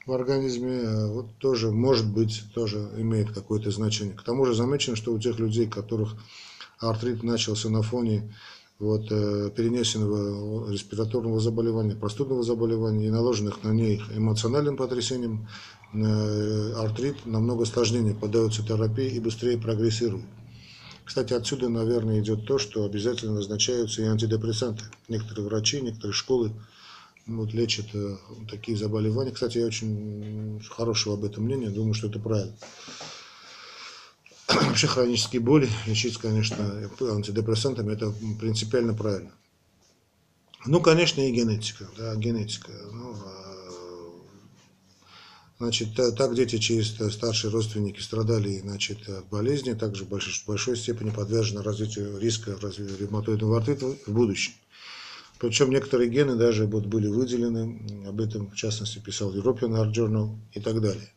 в 0.06 0.14
организме, 0.14 0.74
э, 0.74 1.08
вот 1.08 1.25
тоже, 1.40 1.72
может 1.72 2.06
быть, 2.06 2.44
тоже 2.54 2.88
имеет 2.98 3.32
какое-то 3.32 3.72
значение. 3.72 4.14
К 4.14 4.22
тому 4.22 4.46
же 4.46 4.54
замечено, 4.54 4.96
что 4.96 5.12
у 5.12 5.18
тех 5.18 5.40
людей, 5.40 5.66
у 5.66 5.72
которых 5.72 6.18
артрит 6.78 7.24
начался 7.24 7.72
на 7.72 7.82
фоне 7.82 8.32
вот, 8.78 9.08
э, 9.10 9.50
перенесенного 9.50 10.72
респираторного 10.72 11.40
заболевания, 11.40 11.96
простудного 11.96 12.44
заболевания 12.44 13.08
и 13.08 13.10
наложенных 13.10 13.64
на 13.64 13.72
них 13.72 14.16
эмоциональным 14.16 14.78
потрясением, 14.78 15.48
артрит 16.78 17.25
намного 17.25 17.66
сложнее 17.66 18.14
поддается 18.14 18.62
терапии 18.64 19.10
и 19.10 19.20
быстрее 19.20 19.58
прогрессирует. 19.58 20.25
Кстати, 21.06 21.34
отсюда, 21.34 21.70
наверное, 21.70 22.20
идет 22.20 22.46
то, 22.46 22.58
что 22.58 22.84
обязательно 22.84 23.34
назначаются 23.34 24.02
и 24.02 24.06
антидепрессанты. 24.06 24.86
Некоторые 25.08 25.46
врачи, 25.46 25.80
некоторые 25.80 26.14
школы 26.14 26.52
вот, 27.28 27.54
лечат 27.54 27.86
э, 27.94 28.18
такие 28.50 28.76
заболевания. 28.76 29.32
Кстати, 29.32 29.60
я 29.60 29.68
очень 29.68 30.62
хорошего 30.70 31.16
об 31.16 31.24
этом 31.24 31.44
мнения, 31.44 31.70
думаю, 31.70 31.94
что 31.94 32.08
это 32.08 32.20
правильно. 32.20 32.56
Вообще 34.48 34.88
хронические 34.88 35.42
боли 35.42 35.70
лечить, 35.86 36.18
конечно, 36.18 36.90
антидепрессантами, 37.00 37.94
это 37.94 38.12
принципиально 38.40 38.96
правильно. 38.96 39.32
Ну, 40.66 40.82
конечно, 40.82 41.22
и 41.22 41.32
генетика, 41.32 41.88
да, 41.96 42.16
генетика. 42.16 42.72
Ну, 42.92 43.14
значит, 45.60 45.96
так 45.96 46.36
дети 46.36 46.58
чьи 46.58 46.82
старшие 46.84 47.52
родственники 47.52 48.00
страдали 48.00 48.60
значит, 48.60 49.08
от 49.10 49.28
болезни, 49.28 49.74
также 49.74 50.04
в 50.04 50.10
большой, 50.10 50.34
большой 50.48 50.78
степени 50.78 51.10
подвержены 51.10 51.64
развитию 51.64 52.18
риска 52.20 52.58
развития 52.60 52.98
ревматоидного 52.98 53.58
артрита 53.58 53.96
в 54.06 54.12
будущем. 54.12 54.54
Причем 55.40 55.70
некоторые 55.70 56.10
гены 56.10 56.36
даже 56.36 56.66
вот 56.66 56.86
были 56.86 57.08
выделены, 57.08 58.08
об 58.08 58.22
этом 58.22 58.50
в 58.50 58.56
частности 58.56 59.00
писал 59.00 59.36
European 59.36 59.72
Heart 59.72 59.94
Journal 59.94 60.38
и 60.54 60.60
так 60.62 60.82
далее. 60.82 61.10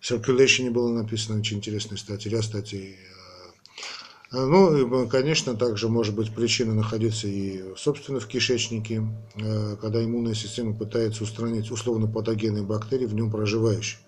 В 0.00 0.10
Circulation 0.10 0.70
было 0.70 0.92
написано 0.92 1.40
очень 1.40 1.56
интересная 1.56 1.98
статья, 1.98 2.38
а, 2.38 2.42
ну, 4.30 5.04
и, 5.04 5.08
конечно, 5.08 5.54
также 5.54 5.88
может 5.88 6.14
быть 6.14 6.34
причина 6.34 6.74
находиться 6.74 7.26
и, 7.26 7.74
собственно, 7.76 8.20
в 8.20 8.26
кишечнике, 8.26 9.02
э, 9.36 9.76
когда 9.80 10.04
иммунная 10.04 10.34
система 10.34 10.74
пытается 10.74 11.24
устранить 11.24 11.70
условно-патогенные 11.70 12.62
бактерии 12.62 13.06
в 13.06 13.14
нем 13.14 13.30
проживающие. 13.30 14.00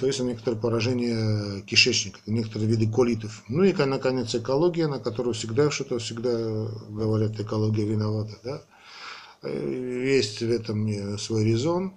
То 0.00 0.06
есть 0.06 0.20
некоторое 0.20 0.56
поражение 0.56 1.62
кишечника, 1.62 2.20
некоторые 2.26 2.68
виды 2.68 2.86
колитов. 2.86 3.42
Ну 3.48 3.64
и, 3.64 3.72
наконец, 3.72 4.34
экология, 4.34 4.86
на 4.86 5.00
которую 5.00 5.34
всегда 5.34 5.70
что-то, 5.70 5.98
всегда 5.98 6.68
говорят, 6.90 7.40
экология 7.40 7.84
виновата. 7.84 8.38
Да? 8.44 8.62
Э, 9.42 10.04
есть 10.06 10.40
в 10.40 10.50
этом 10.50 11.18
свой 11.18 11.44
резон. 11.44 11.94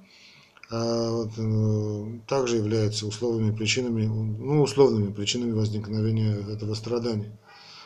А, 0.75 1.27
э, 1.37 2.19
также 2.27 2.55
являются 2.57 3.05
условными 3.05 3.55
причинами, 3.55 4.07
ну, 4.07 4.63
условными 4.63 5.13
причинами 5.13 5.51
возникновения 5.51 6.33
этого 6.51 6.73
страдания. 6.73 7.37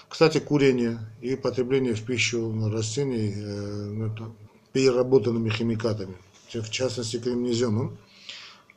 Кстати, 0.08 0.40
курение 0.40 0.98
и 1.20 1.36
потребление 1.36 1.96
в 1.96 2.04
пищу 2.06 2.50
растений 2.72 3.34
э, 3.36 3.86
ну, 3.92 4.34
переработанными 4.72 5.50
химикатами, 5.50 6.16
в 6.54 6.70
частности 6.70 7.18
кремнеземом, 7.18 7.98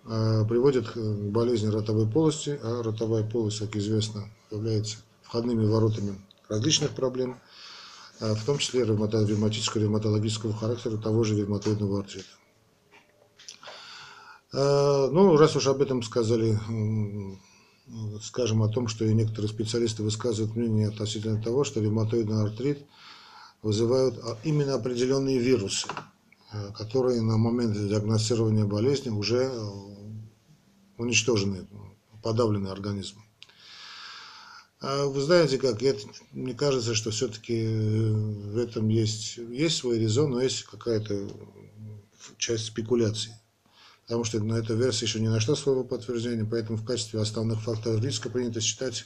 э, 0.07 0.45
приводит 0.49 0.89
к 0.91 0.97
болезни 0.99 1.69
ротовой 1.69 2.09
полости, 2.09 2.59
а 2.65 2.83
ротовая 2.83 3.23
полость, 3.23 3.61
как 3.61 3.77
известно, 3.77 4.29
является 4.51 4.97
входными 5.23 5.65
воротами 5.67 6.17
различных 6.49 6.91
проблем, 6.97 7.39
в 8.19 8.45
том 8.45 8.59
числе 8.59 8.85
ревматического, 8.85 9.83
ревматологического 9.83 10.53
характера 10.53 10.97
того 10.97 11.23
же 11.23 11.37
ревматоидного 11.37 12.01
артрита. 12.01 12.40
Э, 14.53 15.09
ну, 15.11 15.37
раз 15.37 15.55
уж 15.57 15.67
об 15.69 15.81
этом 15.81 16.03
сказали, 16.03 16.59
скажем 18.23 18.63
о 18.63 18.69
том, 18.69 18.89
что 18.89 19.05
и 19.05 19.15
некоторые 19.15 19.49
специалисты 19.49 20.03
высказывают 20.03 20.57
мнение 20.57 20.89
относительно 20.89 21.41
того, 21.43 21.65
что 21.65 21.81
ревматоидный 21.81 22.43
артрит 22.43 22.85
вызывают 23.63 24.19
а, 24.23 24.39
именно 24.43 24.75
определенные 24.75 25.39
вирусы, 25.39 25.87
э, 26.53 26.73
которые 26.73 27.21
на 27.21 27.37
момент 27.37 27.77
диагностирования 27.77 28.65
болезни 28.65 29.11
уже 29.11 29.51
э, 29.53 29.71
уничтожены, 30.99 31.67
подавлены 32.23 32.69
организмом. 32.69 33.25
А 34.81 35.05
вы 35.07 35.21
знаете 35.21 35.59
как, 35.59 35.83
я, 35.83 35.95
мне 36.33 36.55
кажется, 36.55 36.95
что 36.95 37.11
все-таки 37.11 37.67
в 37.67 38.57
этом 38.57 38.89
есть, 38.89 39.37
есть 39.37 39.77
свой 39.77 39.99
резон, 39.99 40.31
но 40.31 40.41
есть 40.41 40.65
какая-то 40.65 41.29
часть 42.39 42.65
спекуляций 42.65 43.33
потому 44.11 44.25
что 44.25 44.41
на 44.41 44.55
эта 44.55 44.75
версия 44.75 45.07
еще 45.07 45.21
не 45.21 45.29
нашла 45.29 45.55
своего 45.55 45.85
подтверждения, 45.85 46.45
поэтому 46.45 46.77
в 46.77 46.85
качестве 46.85 47.21
основных 47.21 47.63
факторов 47.63 48.03
риска 48.03 48.29
принято 48.29 48.61
считать 48.61 49.05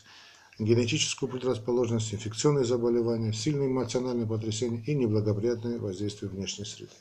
генетическую 0.59 1.31
предрасположенность, 1.31 2.14
инфекционные 2.14 2.64
заболевания, 2.64 3.35
сильные 3.35 3.68
эмоциональные 3.68 4.26
потрясения 4.26 4.83
и 4.87 4.94
неблагоприятное 4.94 5.79
воздействие 5.79 6.31
внешней 6.31 6.64
среды. 6.64 6.92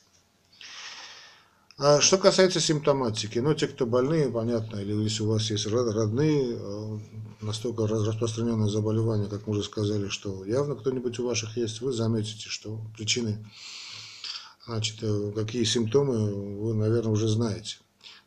А 1.78 2.02
что 2.02 2.18
касается 2.18 2.60
симптоматики, 2.60 3.40
ну, 3.40 3.54
те, 3.54 3.70
кто 3.70 3.86
больные, 3.86 4.30
понятно, 4.30 4.80
или 4.80 5.02
если 5.02 5.24
у 5.24 5.30
вас 5.30 5.50
есть 5.50 5.66
родные, 5.66 6.58
э, 6.60 7.00
настолько 7.40 7.88
распространенное 7.88 8.68
заболевание, 8.68 9.30
как 9.30 9.48
мы 9.48 9.54
уже 9.54 9.64
сказали, 9.64 10.10
что 10.10 10.44
явно 10.44 10.76
кто-нибудь 10.76 11.20
у 11.20 11.26
ваших 11.26 11.56
есть, 11.56 11.80
вы 11.80 11.94
заметите, 11.94 12.50
что 12.50 12.82
причины, 12.98 13.50
значит, 14.66 14.98
э, 15.04 15.32
какие 15.34 15.64
симптомы, 15.64 16.34
вы, 16.60 16.74
наверное, 16.74 17.14
уже 17.14 17.30
знаете. 17.30 17.78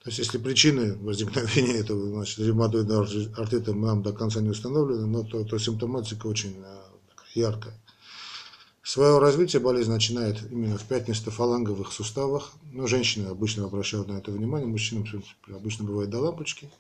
То 0.07 0.11
есть, 0.11 0.21
если 0.21 0.39
причины 0.39 0.97
возникновения 0.99 1.79
этого 1.81 2.07
значит, 2.11 2.39
ревматоидного 2.39 3.09
артрита 3.39 3.75
нам 3.75 4.05
до 4.05 4.13
конца 4.13 4.41
не 4.41 4.51
установлены, 4.51 5.05
но 5.05 5.25
то, 5.25 5.43
то 5.43 5.59
симптоматика 5.59 6.29
очень 6.29 6.63
э, 6.65 6.79
яркая. 7.35 7.75
Свое 8.85 9.19
развитие 9.19 9.59
болезнь 9.59 9.91
начинает 9.91 10.41
именно 10.49 10.79
в 10.79 10.85
пятнисто-фаланговых 10.85 11.91
суставах. 11.91 12.53
Но 12.71 12.87
женщины 12.87 13.27
обычно 13.27 13.65
обращают 13.65 14.07
на 14.07 14.19
это 14.19 14.31
внимание, 14.31 14.69
мужчинам 14.69 15.05
обычно 15.49 15.85
бывает 15.85 16.09
до 16.09 16.21
лампочки. 16.21 16.71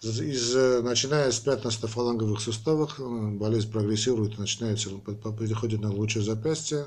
Из, 0.00 0.56
э, 0.56 0.80
начиная 0.80 1.32
с 1.32 1.38
пятнисто-фаланговых 1.40 2.40
суставов 2.40 2.98
э, 2.98 3.02
болезнь 3.32 3.70
прогрессирует, 3.70 4.38
начинается, 4.38 4.88
переходит 4.88 5.82
на 5.82 5.92
лучшее 5.92 6.24
запястье, 6.24 6.86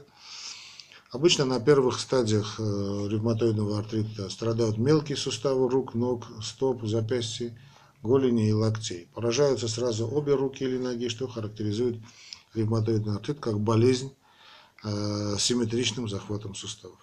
Обычно 1.11 1.43
на 1.43 1.59
первых 1.59 1.99
стадиях 1.99 2.59
э, 2.59 2.63
ревматоидного 2.63 3.79
артрита 3.79 4.29
страдают 4.29 4.77
мелкие 4.77 5.17
суставы 5.17 5.67
рук, 5.67 5.95
ног, 5.95 6.27
стоп, 6.43 6.85
запястья, 6.85 7.57
голени 8.03 8.49
и 8.49 8.53
локтей. 8.53 9.07
Поражаются 9.15 9.67
сразу 9.67 10.07
обе 10.07 10.35
руки 10.35 10.63
или 10.63 10.77
ноги, 10.77 11.07
что 11.07 11.27
характеризует 11.27 11.99
ревматоидный 12.53 13.15
артрит 13.15 13.39
как 13.39 13.59
болезнь 13.59 14.13
э, 14.83 15.35
с 15.35 15.41
симметричным 15.41 16.07
захватом 16.07 16.53
суставов. 16.53 16.99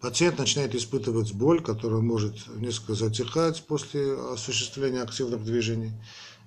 Пациент 0.00 0.38
начинает 0.38 0.76
испытывать 0.76 1.32
боль, 1.32 1.60
которая 1.60 2.00
может 2.00 2.46
несколько 2.54 2.94
затихать 2.94 3.64
после 3.66 4.14
осуществления 4.14 5.02
активных 5.02 5.42
движений. 5.42 5.90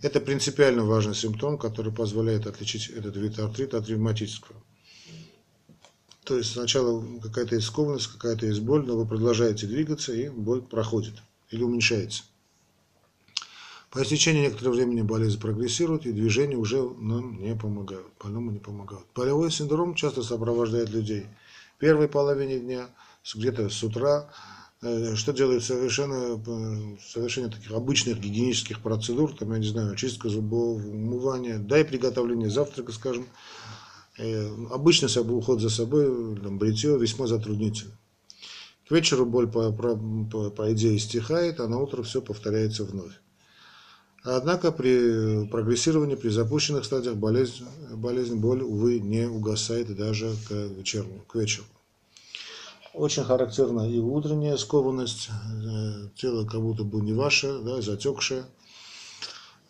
Это 0.01 0.21
принципиально 0.21 0.85
важный 0.85 1.13
симптом, 1.13 1.57
который 1.57 1.91
позволяет 1.91 2.47
отличить 2.47 2.87
этот 2.87 3.17
вид 3.17 3.37
артрита 3.37 3.79
от 3.79 3.89
ревматического. 3.89 4.55
То 6.32 6.38
есть 6.38 6.54
сначала 6.54 7.04
какая-то 7.22 7.56
есть 7.56 7.67
скованность, 7.67 8.08
какая-то 8.08 8.46
есть 8.46 8.62
боль, 8.62 8.86
но 8.86 8.96
вы 8.96 9.06
продолжаете 9.06 9.67
двигаться, 9.67 10.13
и 10.13 10.30
боль 10.30 10.62
проходит 10.62 11.15
или 11.50 11.62
уменьшается. 11.62 12.24
По 13.89 14.02
истечении 14.02 14.44
некоторого 14.44 14.76
времени 14.76 15.02
болезнь 15.02 15.41
прогрессирует, 15.41 16.06
и 16.06 16.13
движения 16.13 16.56
уже 16.56 16.89
нам 17.00 17.41
не 17.41 17.54
помогают, 17.54 18.08
больному 18.24 18.52
не 18.52 18.60
помогают. 18.60 19.06
Болевой 19.13 19.52
синдром 19.52 19.94
часто 19.94 20.24
сопровождает 20.24 20.89
людей 20.91 21.26
в 21.76 21.82
первой 21.82 22.08
половине 22.08 22.60
дня, 22.60 22.88
где-то 23.36 23.70
с 23.70 23.84
утра, 23.84 24.30
э, 24.82 25.15
что 25.15 25.34
делает 25.34 25.65
совершенно, 25.65 26.41
совершенно 27.06 27.50
таких 27.50 27.72
обычных 27.72 28.22
гигиенических 28.22 28.80
процедур, 28.80 29.36
там, 29.36 29.52
я 29.52 29.60
не 29.60 29.67
знаю, 29.67 29.98
чистка 29.98 30.30
зубов, 30.30 30.78
умывание, 30.78 31.58
да 31.58 31.78
и 31.78 31.84
приготовление 31.84 32.50
завтрака, 32.50 32.94
скажем, 32.94 33.26
Э, 33.26 33.81
обычно 34.71 35.07
уход 35.34 35.62
за 35.62 35.69
собой, 35.69 36.38
там, 36.41 36.57
бритье 36.57 36.97
весьма 36.97 37.27
затруднительно. 37.27 37.97
К 38.88 38.91
вечеру 38.91 39.25
боль, 39.25 39.49
по, 39.49 39.71
по, 39.71 40.49
по 40.49 40.73
идее, 40.73 40.99
стихает, 40.99 41.60
а 41.60 41.67
на 41.67 41.79
утро 41.79 42.03
все 42.03 42.21
повторяется 42.21 42.84
вновь. 42.84 43.13
Однако 44.23 44.71
при 44.71 45.47
прогрессировании, 45.47 46.15
при 46.15 46.29
запущенных 46.29 46.86
стадиях 46.86 47.15
болезнь, 47.15 47.65
болезнь 47.95 48.36
боль, 48.36 48.62
увы, 48.62 48.99
не 48.99 49.27
угасает 49.27 49.95
даже 49.95 50.36
к, 50.47 50.51
вечеру, 50.51 51.10
к 51.27 51.36
вечеру. 51.36 51.65
Очень 52.93 53.23
характерна 53.23 53.89
и 53.89 53.97
утренняя 53.97 54.57
скованность, 54.57 55.29
э, 55.29 56.10
тело 56.17 56.45
как 56.45 56.62
будто 56.62 56.84
бы 56.84 56.99
не 57.01 57.13
ваше, 57.13 57.60
да, 57.60 57.81
затекшее 57.81 58.43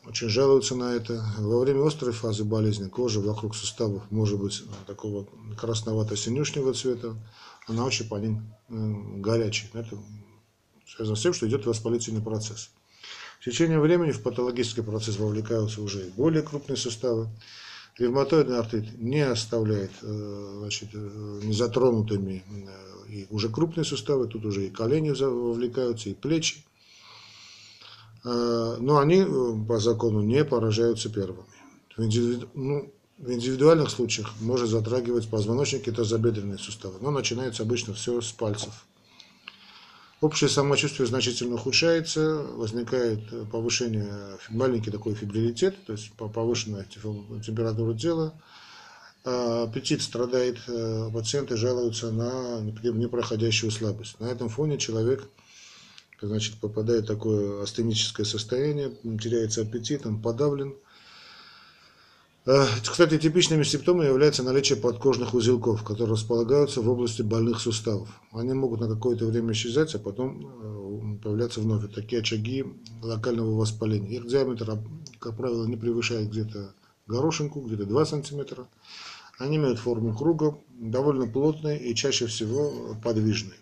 очень 0.05 0.29
жалуются 0.29 0.75
на 0.75 0.93
это. 0.93 1.23
Во 1.37 1.59
время 1.59 1.85
острой 1.85 2.13
фазы 2.13 2.43
болезни 2.43 2.89
кожа 2.89 3.19
вокруг 3.19 3.55
суставов 3.55 4.03
может 4.09 4.39
быть 4.39 4.63
такого 4.87 5.27
красновато-синюшнего 5.57 6.73
цвета, 6.73 7.15
она 7.67 7.85
очень 7.85 8.07
по 8.07 8.15
ним 8.15 8.53
горячая. 8.69 9.69
Это 9.73 9.97
связано 10.87 11.15
с 11.15 11.21
тем, 11.21 11.33
что 11.33 11.47
идет 11.47 11.65
воспалительный 11.65 12.21
процесс. 12.21 12.69
В 13.39 13.45
течение 13.45 13.79
времени 13.79 14.11
в 14.11 14.21
патологический 14.21 14.83
процесс 14.83 15.17
вовлекаются 15.17 15.81
уже 15.81 16.11
более 16.15 16.43
крупные 16.43 16.77
суставы. 16.77 17.27
Ревматоидный 17.97 18.57
артрит 18.57 18.99
не 18.99 19.21
оставляет 19.21 19.91
э, 20.01 20.55
значит, 20.59 20.89
э, 20.93 21.39
незатронутыми 21.43 22.43
э, 22.47 23.11
и 23.11 23.27
уже 23.29 23.49
крупные 23.49 23.83
суставы, 23.83 24.27
тут 24.27 24.45
уже 24.45 24.67
и 24.67 24.69
колени 24.69 25.09
вовлекаются, 25.09 26.09
и 26.09 26.13
плечи. 26.13 26.63
Но 28.23 28.99
они 28.99 29.25
по 29.67 29.79
закону 29.79 30.21
не 30.21 30.43
поражаются 30.45 31.09
первыми. 31.09 31.45
В, 31.97 32.03
индивиду... 32.03 32.47
ну, 32.53 32.91
в 33.17 33.31
индивидуальных 33.31 33.89
случаях 33.91 34.33
может 34.39 34.69
затрагивать 34.69 35.29
позвоночник 35.29 35.87
и 35.87 35.91
тазобедренные 35.91 36.57
суставы, 36.57 36.95
но 37.01 37.11
начинается 37.11 37.63
обычно 37.63 37.93
все 37.93 38.19
с 38.19 38.31
пальцев. 38.31 38.85
Общее 40.21 40.49
самочувствие 40.49 41.07
значительно 41.07 41.55
ухудшается, 41.55 42.43
возникает 42.55 43.21
повышение, 43.51 44.37
маленький 44.49 44.91
такой 44.91 45.15
фибрилитет, 45.15 45.75
то 45.85 45.93
есть 45.93 46.11
повышенная 46.13 46.85
температура 46.85 47.95
тела, 47.95 48.33
аппетит 49.23 50.01
страдает, 50.01 50.57
э, 50.67 51.09
пациенты 51.13 51.55
жалуются 51.55 52.11
на 52.11 52.59
непроходящую 52.61 53.71
слабость. 53.71 54.19
На 54.19 54.25
этом 54.25 54.49
фоне 54.49 54.77
человек 54.79 55.27
значит, 56.27 56.55
попадает 56.59 57.05
в 57.05 57.07
такое 57.07 57.63
астеническое 57.63 58.25
состояние, 58.25 58.91
теряется 59.21 59.61
аппетит, 59.61 60.05
он 60.05 60.21
подавлен– 60.21 60.75
Э, 62.43 62.65
кстати, 62.81 63.19
типичными 63.19 63.61
симптомами 63.61 64.07
является 64.07 64.41
наличие 64.41 64.75
подкожных 64.75 65.35
узелков, 65.35 65.83
которые 65.83 66.13
располагаются 66.13 66.81
в 66.81 66.89
области 66.89 67.21
больных 67.21 67.59
суставов. 67.61 68.09
Они 68.31 68.53
могут 68.53 68.79
на 68.79 68.87
какое-то 68.87 69.27
время 69.27 69.53
исчезать, 69.53 69.93
а 69.93 69.99
потом 69.99 71.19
э, 71.19 71.23
появляться 71.23 71.59
вновь. 71.59 71.93
Такие 71.93 72.21
очаги 72.21 72.65
локального 73.03 73.55
воспаления. 73.55 74.17
Их 74.17 74.27
диаметр, 74.27 74.79
как 75.19 75.37
правило, 75.37 75.67
не 75.67 75.77
превышает 75.77 76.31
где-то 76.31 76.73
горошинку, 77.05 77.61
где-то 77.61 77.85
2 77.85 78.05
см. 78.05 78.65
Они 79.37 79.57
имеют 79.57 79.77
форму 79.77 80.15
круга, 80.15 80.57
довольно 80.69 81.27
плотные 81.27 81.79
и 81.79 81.93
чаще 81.93 82.25
всего 82.25 82.97
подвижные. 83.03 83.60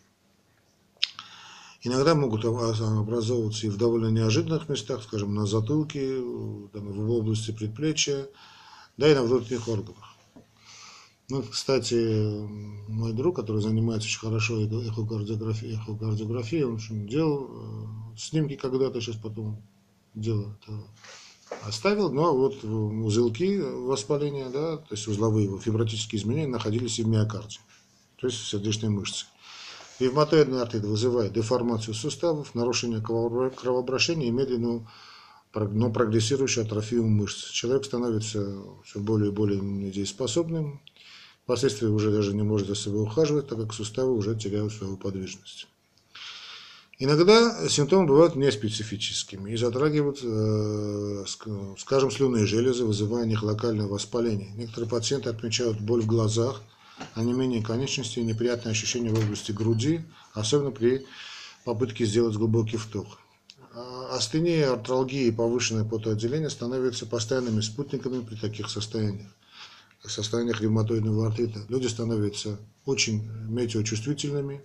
Иногда 1.81 2.13
могут 2.13 2.43
образовываться 2.43 3.65
и 3.65 3.69
в 3.69 3.77
довольно 3.77 4.07
неожиданных 4.07 4.67
местах, 4.67 5.01
скажем, 5.03 5.33
на 5.33 5.45
затылке, 5.45 6.19
в 6.19 7.11
области 7.11 7.51
предплечья, 7.51 8.27
да 8.97 9.09
и 9.09 9.15
на 9.15 9.23
внутренних 9.23 9.67
органах. 9.67 10.15
Ну, 11.29 11.43
кстати, 11.43 12.47
мой 12.89 13.13
друг, 13.13 13.35
который 13.35 13.61
занимается 13.61 14.07
очень 14.07 14.19
хорошо 14.19 14.61
эхокардиографией, 14.61 15.75
эхокардиографией 15.75 16.63
он 16.63 16.75
общем, 16.75 17.07
делал 17.07 17.49
э, 17.51 18.17
снимки 18.17 18.55
когда-то, 18.55 18.99
сейчас 18.99 19.15
потом 19.15 19.61
дело 20.15 20.57
оставил, 21.63 22.11
но 22.11 22.35
вот 22.35 22.63
узелки 22.63 23.59
воспаления, 23.59 24.49
да, 24.49 24.77
то 24.77 24.95
есть 24.95 25.07
узловые 25.07 25.59
фибротические 25.59 26.19
изменения 26.19 26.47
находились 26.47 26.99
и 26.99 27.03
в 27.03 27.07
миокарде, 27.07 27.59
то 28.17 28.27
есть 28.27 28.39
в 28.39 28.47
сердечной 28.47 28.89
мышце. 28.89 29.25
Ревматоидный 29.99 30.61
артрит 30.61 30.83
вызывает 30.83 31.33
деформацию 31.33 31.93
суставов, 31.93 32.55
нарушение 32.55 33.01
кровообращения 33.01 34.27
и 34.27 34.31
медленную 34.31 34.87
но 35.53 35.91
прогрессирующую 35.91 36.65
атрофию 36.65 37.07
мышц. 37.07 37.49
Человек 37.49 37.85
становится 37.85 38.61
все 38.85 38.99
более 38.99 39.31
и 39.31 39.33
более 39.33 39.59
недееспособным, 39.59 40.79
впоследствии 41.43 41.87
уже 41.87 42.11
даже 42.11 42.35
не 42.35 42.43
может 42.43 42.67
за 42.67 42.75
собой 42.75 43.03
ухаживать, 43.03 43.47
так 43.47 43.59
как 43.59 43.73
суставы 43.73 44.15
уже 44.15 44.35
теряют 44.35 44.71
свою 44.71 44.95
подвижность. 44.95 45.67
Иногда 46.99 47.67
симптомы 47.69 48.07
бывают 48.07 48.35
неспецифическими 48.35 49.51
и 49.51 49.57
затрагивают, 49.57 50.19
э, 50.21 51.23
скажем, 51.77 52.11
слюнные 52.11 52.45
железы, 52.45 52.83
вызывая 52.83 53.25
них 53.25 53.41
локальное 53.41 53.87
воспаление. 53.87 54.51
Некоторые 54.55 54.89
пациенты 54.89 55.29
отмечают 55.29 55.79
боль 55.79 56.01
в 56.01 56.07
глазах, 56.07 56.61
а 57.15 57.23
не 57.23 57.33
менее 57.33 57.61
конечности 57.61 58.19
и 58.19 58.23
неприятные 58.23 58.71
ощущения 58.71 59.09
в 59.11 59.19
области 59.19 59.51
груди, 59.51 60.01
особенно 60.33 60.71
при 60.71 61.05
попытке 61.65 62.05
сделать 62.05 62.35
глубокий 62.35 62.77
вдох. 62.77 63.19
А, 63.73 64.15
астения, 64.15 64.71
артралгия 64.71 65.27
и 65.27 65.31
повышенное 65.31 65.83
потоотделение 65.83 66.49
становятся 66.49 67.05
постоянными 67.05 67.61
спутниками 67.61 68.23
при 68.23 68.35
таких 68.35 68.69
состояниях, 68.69 69.29
состояниях 70.05 70.61
ревматоидного 70.61 71.27
артрита. 71.27 71.61
Люди 71.69 71.87
становятся 71.87 72.57
очень 72.85 73.29
метеочувствительными. 73.47 74.63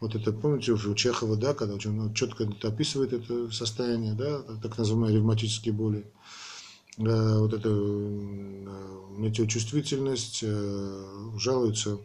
Вот 0.00 0.14
это, 0.14 0.32
помните, 0.32 0.72
у 0.72 0.94
Чехова, 0.94 1.36
да, 1.36 1.54
когда 1.54 1.76
ну, 1.90 2.12
четко 2.14 2.48
описывает 2.62 3.12
это 3.12 3.50
состояние, 3.52 4.14
да, 4.14 4.40
так 4.62 4.78
называемые 4.78 5.16
ревматические 5.16 5.74
боли. 5.74 6.06
Вот 6.96 7.54
эта 7.54 7.68
метеочувствительность 9.20 10.40
э, 10.42 11.04
жалуется 11.38 11.98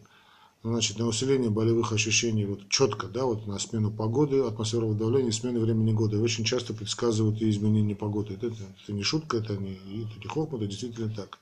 значит, 0.63 0.97
на 0.97 1.05
усиление 1.05 1.49
болевых 1.49 1.91
ощущений 1.91 2.45
вот 2.45 2.67
четко, 2.69 3.07
да, 3.07 3.25
вот 3.25 3.47
на 3.47 3.59
смену 3.59 3.91
погоды, 3.91 4.41
атмосферного 4.41 4.95
давления, 4.95 5.31
смены 5.31 5.59
времени 5.59 5.93
года. 5.93 6.17
И 6.17 6.19
очень 6.19 6.43
часто 6.43 6.73
предсказывают 6.73 7.41
и 7.41 7.49
изменения 7.49 7.95
погоды. 7.95 8.33
Это, 8.33 8.47
это, 8.47 8.57
это 8.83 8.93
не 8.93 9.03
шутка, 9.03 9.37
это 9.37 9.55
не 9.57 9.79
это 10.19 10.27
хлопот, 10.27 10.61
это 10.61 10.69
действительно 10.69 11.09
так. 11.09 11.39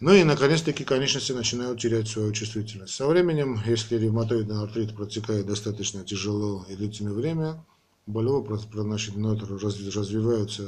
Ну 0.00 0.12
и, 0.12 0.24
наконец-таки, 0.24 0.84
конечности 0.84 1.32
начинают 1.32 1.80
терять 1.80 2.08
свою 2.08 2.32
чувствительность. 2.32 2.94
Со 2.94 3.06
временем, 3.06 3.60
если 3.64 3.96
ревматоидный 3.96 4.60
артрит 4.60 4.96
протекает 4.96 5.46
достаточно 5.46 6.02
тяжело 6.04 6.66
и 6.68 6.74
длительное 6.74 7.12
время, 7.12 7.64
болевой 8.06 8.44
значит, 8.72 9.14
развиваются 9.16 10.64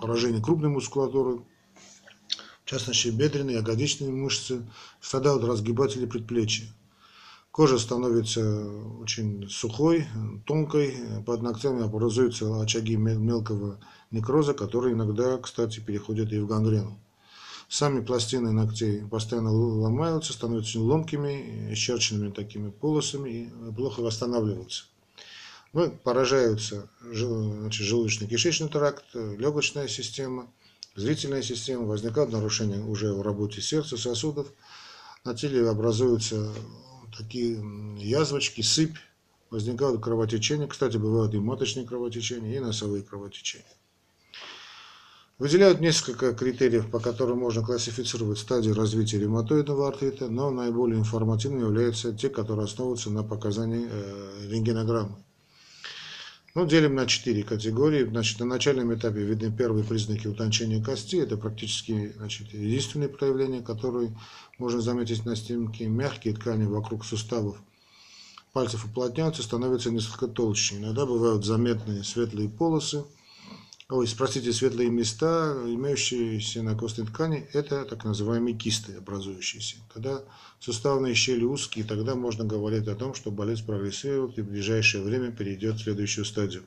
поражение 0.00 0.42
крупной 0.42 0.70
мускулатуры, 0.70 1.42
в 2.64 2.68
частности 2.68 3.08
бедренные, 3.08 3.56
ягодичные 3.56 4.10
мышцы, 4.10 4.66
страдают 5.00 5.44
разгибатели 5.44 6.06
предплечья. 6.06 6.66
Кожа 7.50 7.78
становится 7.78 8.68
очень 9.00 9.48
сухой, 9.48 10.06
тонкой, 10.44 10.94
под 11.24 11.42
ногтями 11.42 11.82
образуются 11.84 12.60
очаги 12.60 12.96
мелкого 12.96 13.80
некроза, 14.10 14.52
которые 14.52 14.94
иногда, 14.94 15.38
кстати, 15.38 15.80
переходят 15.80 16.32
и 16.32 16.38
в 16.38 16.46
гангрену. 16.46 16.98
Сами 17.68 18.00
пластины 18.00 18.52
ногтей 18.52 19.02
постоянно 19.06 19.50
ломаются, 19.52 20.32
становятся 20.32 20.80
ломкими, 20.80 21.72
исчерченными 21.72 22.30
такими 22.30 22.70
полосами 22.70 23.30
и 23.30 23.72
плохо 23.74 24.00
восстанавливаются. 24.00 24.84
Ну, 25.72 25.90
поражаются 25.90 26.88
значит, 27.00 27.86
желудочно-кишечный 27.86 28.68
тракт, 28.68 29.04
легочная 29.14 29.88
система– 29.88 30.50
зрительная 30.96 31.42
система, 31.42 31.84
возникают 31.84 32.32
нарушения 32.32 32.82
уже 32.82 33.12
в 33.12 33.22
работе 33.22 33.60
сердца, 33.60 33.96
сосудов, 33.96 34.48
на 35.24 35.34
теле 35.34 35.68
образуются 35.68 36.52
такие 37.16 37.62
язвочки, 37.98 38.62
сыпь, 38.62 38.96
возникают 39.50 40.02
кровотечения, 40.02 40.66
кстати, 40.66 40.96
бывают 40.96 41.34
и 41.34 41.38
маточные 41.38 41.86
кровотечения, 41.86 42.56
и 42.56 42.60
носовые 42.60 43.02
кровотечения. 43.02 43.64
Выделяют 45.38 45.80
несколько 45.80 46.32
критериев, 46.32 46.90
по 46.90 46.98
которым 46.98 47.40
можно 47.40 47.62
классифицировать 47.62 48.38
стадии 48.38 48.70
развития 48.70 49.18
ревматоидного 49.18 49.88
артрита, 49.88 50.28
но 50.28 50.50
наиболее 50.50 50.98
информативными 50.98 51.64
являются 51.64 52.14
те, 52.14 52.30
которые 52.30 52.64
основываются 52.64 53.10
на 53.10 53.22
показании 53.22 53.86
э, 53.86 54.48
рентгенограммы. 54.48 55.25
Ну, 56.56 56.64
делим 56.64 56.94
на 56.94 57.04
четыре 57.04 57.42
категории. 57.42 58.02
Значит, 58.02 58.40
на 58.40 58.46
начальном 58.46 58.94
этапе 58.94 59.20
видны 59.20 59.52
первые 59.52 59.84
признаки 59.84 60.26
утончения 60.26 60.82
кости. 60.82 61.16
Это 61.16 61.36
практически 61.36 62.14
значит, 62.16 62.50
единственные 62.54 63.10
проявления, 63.10 63.60
которые 63.60 64.16
можно 64.56 64.80
заметить 64.80 65.26
на 65.26 65.36
снимке. 65.36 65.86
Мягкие 65.86 66.32
ткани 66.32 66.64
вокруг 66.64 67.04
суставов 67.04 67.58
пальцев 68.54 68.86
уплотняются, 68.86 69.42
становятся 69.42 69.90
несколько 69.90 70.28
толще. 70.28 70.78
Иногда 70.78 71.04
бывают 71.04 71.44
заметные 71.44 72.02
светлые 72.02 72.48
полосы, 72.48 73.04
ой, 73.88 74.08
простите, 74.16 74.52
светлые 74.52 74.90
места, 74.90 75.54
имеющиеся 75.64 76.62
на 76.62 76.76
костной 76.76 77.06
ткани, 77.06 77.48
это 77.52 77.84
так 77.84 78.04
называемые 78.04 78.56
кисты 78.56 78.94
образующиеся. 78.94 79.76
Когда 79.94 80.24
суставные 80.58 81.14
щели 81.14 81.44
узкие, 81.44 81.84
тогда 81.84 82.14
можно 82.14 82.44
говорить 82.44 82.88
о 82.88 82.96
том, 82.96 83.14
что 83.14 83.30
болезнь 83.30 83.64
прогрессирует 83.64 84.38
и 84.38 84.42
в 84.42 84.50
ближайшее 84.50 85.04
время 85.04 85.30
перейдет 85.30 85.76
в 85.76 85.82
следующую 85.84 86.24
стадию. 86.24 86.64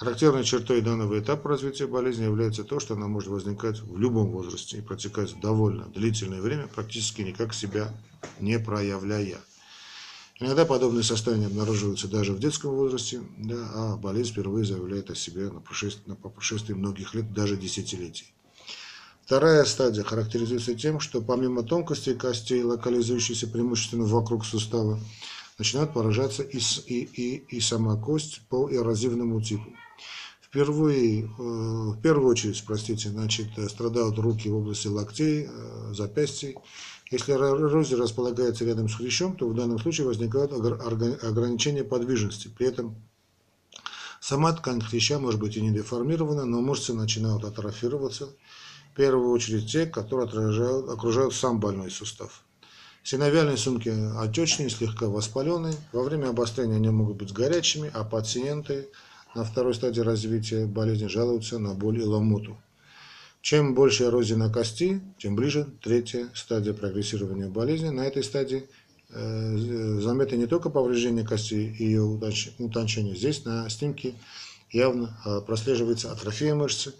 Характерной 0.00 0.44
чертой 0.44 0.80
данного 0.80 1.20
этапа 1.20 1.50
развития 1.50 1.86
болезни 1.86 2.24
является 2.24 2.64
то, 2.64 2.80
что 2.80 2.94
она 2.94 3.06
может 3.06 3.28
возникать 3.28 3.80
в 3.80 3.98
любом 3.98 4.30
возрасте 4.30 4.78
и 4.78 4.80
протекать 4.80 5.38
довольно 5.40 5.84
длительное 5.86 6.40
время, 6.40 6.68
практически 6.68 7.20
никак 7.20 7.52
себя 7.52 7.92
не 8.38 8.58
проявляя. 8.58 9.38
Иногда 10.40 10.64
подобные 10.64 11.04
состояния 11.04 11.46
обнаруживаются 11.46 12.08
даже 12.08 12.32
в 12.32 12.38
детском 12.38 12.70
возрасте, 12.70 13.20
да, 13.36 13.70
а 13.74 13.96
болезнь 13.96 14.32
впервые 14.32 14.64
заявляет 14.64 15.10
о 15.10 15.14
себе 15.14 15.50
на, 15.50 15.60
прошествии, 15.60 16.08
на 16.08 16.16
прошествии 16.16 16.72
многих 16.72 17.14
лет, 17.14 17.30
даже 17.34 17.58
десятилетий. 17.58 18.32
Вторая 19.22 19.64
стадия 19.66 20.02
характеризуется 20.02 20.74
тем, 20.74 20.98
что 20.98 21.20
помимо 21.20 21.62
тонкостей 21.62 22.14
костей, 22.14 22.62
локализующихся 22.62 23.48
преимущественно 23.48 24.04
вокруг 24.04 24.46
сустава, 24.46 24.98
начинает 25.58 25.92
поражаться 25.92 26.42
и, 26.42 26.58
и, 26.86 27.02
и, 27.04 27.56
и 27.56 27.60
сама 27.60 27.96
кость 27.96 28.40
по 28.48 28.72
эрозивному 28.72 29.42
типу. 29.42 29.70
Впервые, 30.40 31.24
э, 31.24 31.26
в 31.28 32.00
первую 32.02 32.28
очередь, 32.28 32.64
простите, 32.66 33.10
значит, 33.10 33.50
страдают 33.70 34.18
руки 34.18 34.48
в 34.48 34.56
области 34.56 34.88
локтей, 34.88 35.46
э, 35.48 35.92
запястий, 35.94 36.56
если 37.10 37.32
эрозия 37.32 37.98
располагается 37.98 38.64
рядом 38.64 38.88
с 38.88 38.94
хрящом, 38.94 39.36
то 39.36 39.48
в 39.48 39.54
данном 39.54 39.78
случае 39.78 40.06
возникают 40.06 40.52
ограничения 40.52 41.84
подвижности. 41.84 42.48
При 42.48 42.68
этом 42.68 42.96
Сама 44.20 44.52
ткань 44.52 44.82
хряща 44.82 45.18
может 45.18 45.40
быть 45.40 45.56
и 45.56 45.62
не 45.62 45.70
деформирована, 45.70 46.44
но 46.44 46.60
мышцы 46.60 46.92
начинают 46.92 47.42
атрофироваться, 47.42 48.28
в 48.92 48.96
первую 48.96 49.30
очередь 49.30 49.72
те, 49.72 49.86
которые 49.86 50.28
отражают, 50.28 50.90
окружают 50.90 51.34
сам 51.34 51.58
больной 51.58 51.90
сустав. 51.90 52.44
Синовиальные 53.02 53.56
сумки 53.56 53.88
отечные, 54.18 54.68
слегка 54.68 55.06
воспаленные. 55.06 55.74
Во 55.92 56.02
время 56.02 56.28
обострения 56.28 56.76
они 56.76 56.90
могут 56.90 57.16
быть 57.16 57.32
горячими, 57.32 57.90
а 57.94 58.04
пациенты 58.04 58.90
на 59.34 59.42
второй 59.42 59.74
стадии 59.74 60.02
развития 60.02 60.66
болезни 60.66 61.06
жалуются 61.06 61.58
на 61.58 61.72
боль 61.72 61.98
и 61.98 62.04
ломоту. 62.04 62.58
Чем 63.42 63.74
больше 63.74 64.04
эрозии 64.04 64.34
на 64.34 64.50
кости, 64.50 65.00
тем 65.18 65.34
ближе 65.34 65.66
третья 65.82 66.28
стадия 66.34 66.74
прогрессирования 66.74 67.48
болезни. 67.48 67.88
На 67.88 68.06
этой 68.06 68.22
стадии 68.22 68.68
э, 69.08 69.56
заметно 70.00 70.36
не 70.36 70.46
только 70.46 70.70
повреждение 70.70 71.26
кости 71.26 71.54
и 71.54 71.84
ее 71.84 72.02
утончение. 72.02 73.16
Здесь 73.16 73.44
на 73.44 73.68
снимке 73.70 74.14
явно 74.70 75.18
э, 75.24 75.40
прослеживается 75.40 76.12
атрофия 76.12 76.54
мышцы, 76.54 76.94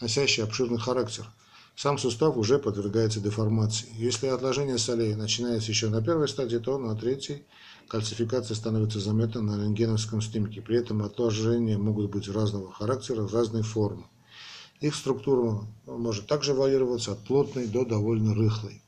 носящая 0.00 0.46
обширный 0.46 0.78
характер– 0.78 1.26
сам 1.74 1.98
сустав 1.98 2.36
уже 2.36 2.58
подвергается 2.58 3.20
деформации. 3.20 3.88
Если 3.96 4.26
отложение 4.26 4.78
солей 4.78 5.14
начинается 5.14 5.70
еще 5.70 5.88
на 5.88 6.02
первой 6.02 6.28
стадии, 6.28 6.58
то 6.58 6.78
на 6.78 6.94
третьей 6.94 7.44
кальцификация 7.88 8.54
становится 8.54 9.00
заметна 9.00 9.40
на 9.42 9.62
рентгеновском 9.62 10.20
снимке. 10.20 10.60
При 10.60 10.76
этом 10.76 11.02
отложения 11.02 11.78
могут 11.78 12.10
быть 12.10 12.28
разного 12.28 12.70
характера, 12.70 13.26
разной 13.26 13.62
формы. 13.62 14.04
Их 14.82 14.94
структура 14.94 15.60
может 15.86 16.26
также 16.26 16.54
варьироваться 16.54 17.12
от 17.12 17.20
плотной 17.20 17.66
до 17.66 17.84
довольно 17.84 18.34
рыхлой. 18.34 18.82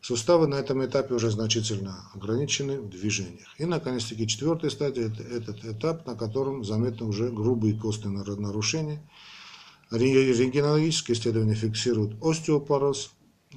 Суставы 0.00 0.48
на 0.48 0.56
этом 0.56 0.84
этапе 0.84 1.14
уже 1.14 1.30
значительно 1.30 2.10
ограничены 2.14 2.80
в 2.80 2.90
движениях. 2.90 3.48
И, 3.58 3.64
наконец-таки, 3.64 4.26
четвертая 4.26 4.70
стадия– 4.70 5.06
это 5.06 5.22
этот 5.22 5.64
этап, 5.64 6.06
на 6.06 6.16
котором 6.16 6.64
заметны 6.64 7.06
уже 7.06 7.30
грубые 7.30 7.78
костные 7.78 8.12
нарушения– 8.12 9.00
Рентгенологические 9.92 11.14
исследования 11.14 11.54
фиксируют 11.54 12.14
остеопороз, 12.22 13.10
э, 13.52 13.56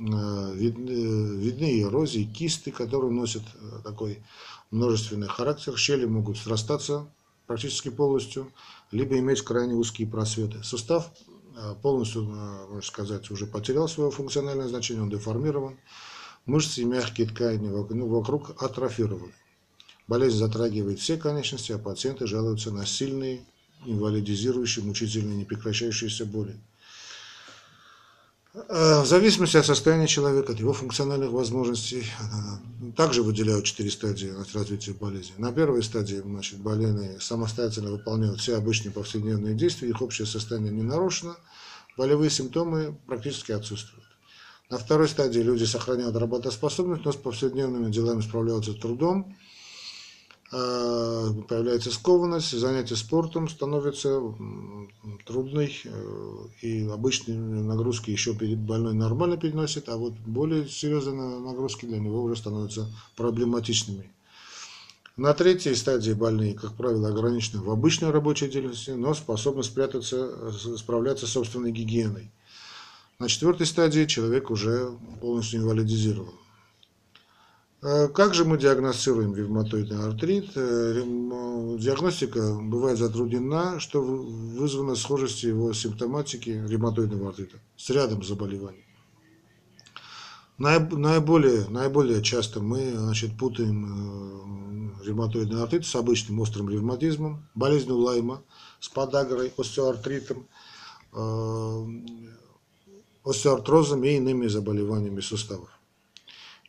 видны, 0.55 1.37
видны 1.39 1.81
эрозии, 1.81 2.25
кисты, 2.25 2.71
которые 2.71 3.11
носят 3.11 3.43
э, 3.53 3.79
такой 3.85 4.21
множественный 4.69 5.29
характер. 5.29 5.77
Щели 5.77 6.05
могут 6.05 6.37
срастаться 6.37 7.07
практически 7.47 7.89
полностью, 7.89 8.51
либо 8.91 9.17
иметь 9.17 9.43
крайне 9.43 9.75
узкие 9.75 10.09
просветы. 10.09 10.61
Сустав 10.61 11.07
э, 11.07 11.31
полностью, 11.81 12.23
можно 12.23 12.81
сказать, 12.81 13.29
уже 13.31 13.45
потерял 13.47 13.87
свое 13.87 14.11
функциональное 14.11 14.67
значение, 14.67 15.03
он 15.03 15.09
деформирован. 15.09 15.77
Мышцы 16.45 16.81
и 16.81 16.85
мягкие 16.85 17.27
ткани 17.27 17.67
ну, 17.67 18.07
вокруг 18.07 18.61
атрофированы. 18.61 19.33
Болезнь 20.07 20.37
затрагивает 20.37 20.99
все 20.99 21.17
конечности, 21.17 21.71
а 21.71 21.79
пациенты 21.79 22.27
жалуются 22.27 22.71
на 22.71 22.85
сильные 22.85 23.43
инвалидизирующей, 23.85 24.83
мучительной, 24.83 25.35
непрекращающейся 25.35 26.25
боли. 26.25 26.55
А, 28.69 29.01
в 29.01 29.07
зависимости 29.07 29.57
от 29.57 29.65
состояния 29.65 30.07
человека, 30.07 30.53
от 30.53 30.59
его 30.59 30.73
функциональных 30.73 31.31
возможностей, 31.31 32.05
также 32.95 33.23
выделяют 33.23 33.65
четыре 33.65 33.91
стадии 33.91 34.33
развития 34.53 34.93
болезни. 34.93 35.33
На 35.37 35.51
первой 35.51 35.83
стадии 35.83 36.15
значит, 36.15 36.59
больные 36.59 37.19
самостоятельно 37.19 37.91
выполняют 37.91 38.39
все 38.39 38.57
обычные 38.57 38.91
повседневные 38.91 39.53
действия, 39.53 39.89
их 39.89 40.01
общее 40.01 40.25
состояние 40.25 40.71
не 40.71 40.83
нарушено, 40.83 41.35
болевые 41.97 42.29
симптомы 42.29 42.97
практически 43.05 43.51
отсутствуют. 43.51 44.05
На 44.69 44.77
второй 44.77 45.07
стадии 45.07 45.41
люди 45.41 45.63
сохраняют 45.63 46.15
работоспособность, 46.15 47.05
но 47.05 47.11
с 47.11 47.17
повседневными 47.17 47.91
делами 47.91 48.21
справляются 48.21 48.73
трудом, 48.73 49.37
появляется 50.51 51.91
скованность, 51.91 52.51
занятие 52.51 52.95
спортом 52.95 53.49
становится 53.49 54.21
трудной, 55.25 55.81
э, 55.83 56.37
и 56.61 56.87
обычные 56.87 57.37
нагрузки 57.37 58.11
еще 58.11 58.33
больной 58.33 58.93
нормально 58.93 59.37
переносит, 59.37 59.89
а 59.89 59.97
вот 59.97 60.13
более 60.25 60.67
серьезные 60.67 61.39
нагрузки 61.39 61.85
для 61.85 61.99
него 61.99 62.21
уже 62.23 62.35
становятся 62.35 62.87
проблематичными. 63.15 64.11
На 65.17 65.33
третьей 65.33 65.75
стадии 65.75 66.11
больные, 66.11 66.53
как 66.53 66.73
правило, 66.73 67.07
ограничены 67.07 67.63
в 67.63 67.71
обычной 67.71 68.11
рабочей 68.11 68.49
деятельности, 68.49 68.91
но 68.91 69.13
способны 69.13 69.63
спрятаться, 69.63 70.51
справляться 70.77 71.25
с 71.25 71.31
собственной 71.31 71.71
гигиеной. 71.71 72.29
На 73.17 73.29
четвертой 73.29 73.65
стадии 73.65 74.05
человек 74.05 74.51
уже 74.51 74.91
полностью 75.21 75.61
инвалидизирован. 75.61 76.33
Э, 77.85 78.07
как 78.07 78.33
же 78.33 78.45
мы 78.45 78.57
диагностируем 78.57 79.35
ревматоидный 79.35 80.07
артрит? 80.07 80.53
Э, 80.55 81.03
диагностика 81.77 82.57
бывает 82.59 82.97
затруднена, 82.97 83.79
что 83.79 84.01
вызвано 84.01 84.95
схожестью 84.95 85.51
его 85.51 85.71
симптоматики 85.73 86.49
ревматоидного 86.67 87.29
артрита 87.29 87.59
с 87.77 87.91
рядом 87.91 88.23
заболеваний. 88.23 88.85
Наиболее, 90.57 91.69
наиболее 91.69 92.23
часто 92.23 92.59
мы 92.59 92.91
значит, 92.97 93.37
путаем 93.37 93.85
э, 93.85 95.05
ревматоидный 95.05 95.61
артрит 95.61 95.85
с 95.85 95.95
обычным 95.95 96.39
острым 96.39 96.71
ревматизмом, 96.71 97.47
болезнью 97.53 97.97
Лайма, 97.97 98.41
с 98.79 98.89
подагрой, 98.89 99.53
остеоартритом, 99.57 100.47
остеоартрозом 103.23 104.03
и 104.05 104.15
иными 104.15 104.47
заболеваниями 104.47 105.21
суставов. 105.21 105.69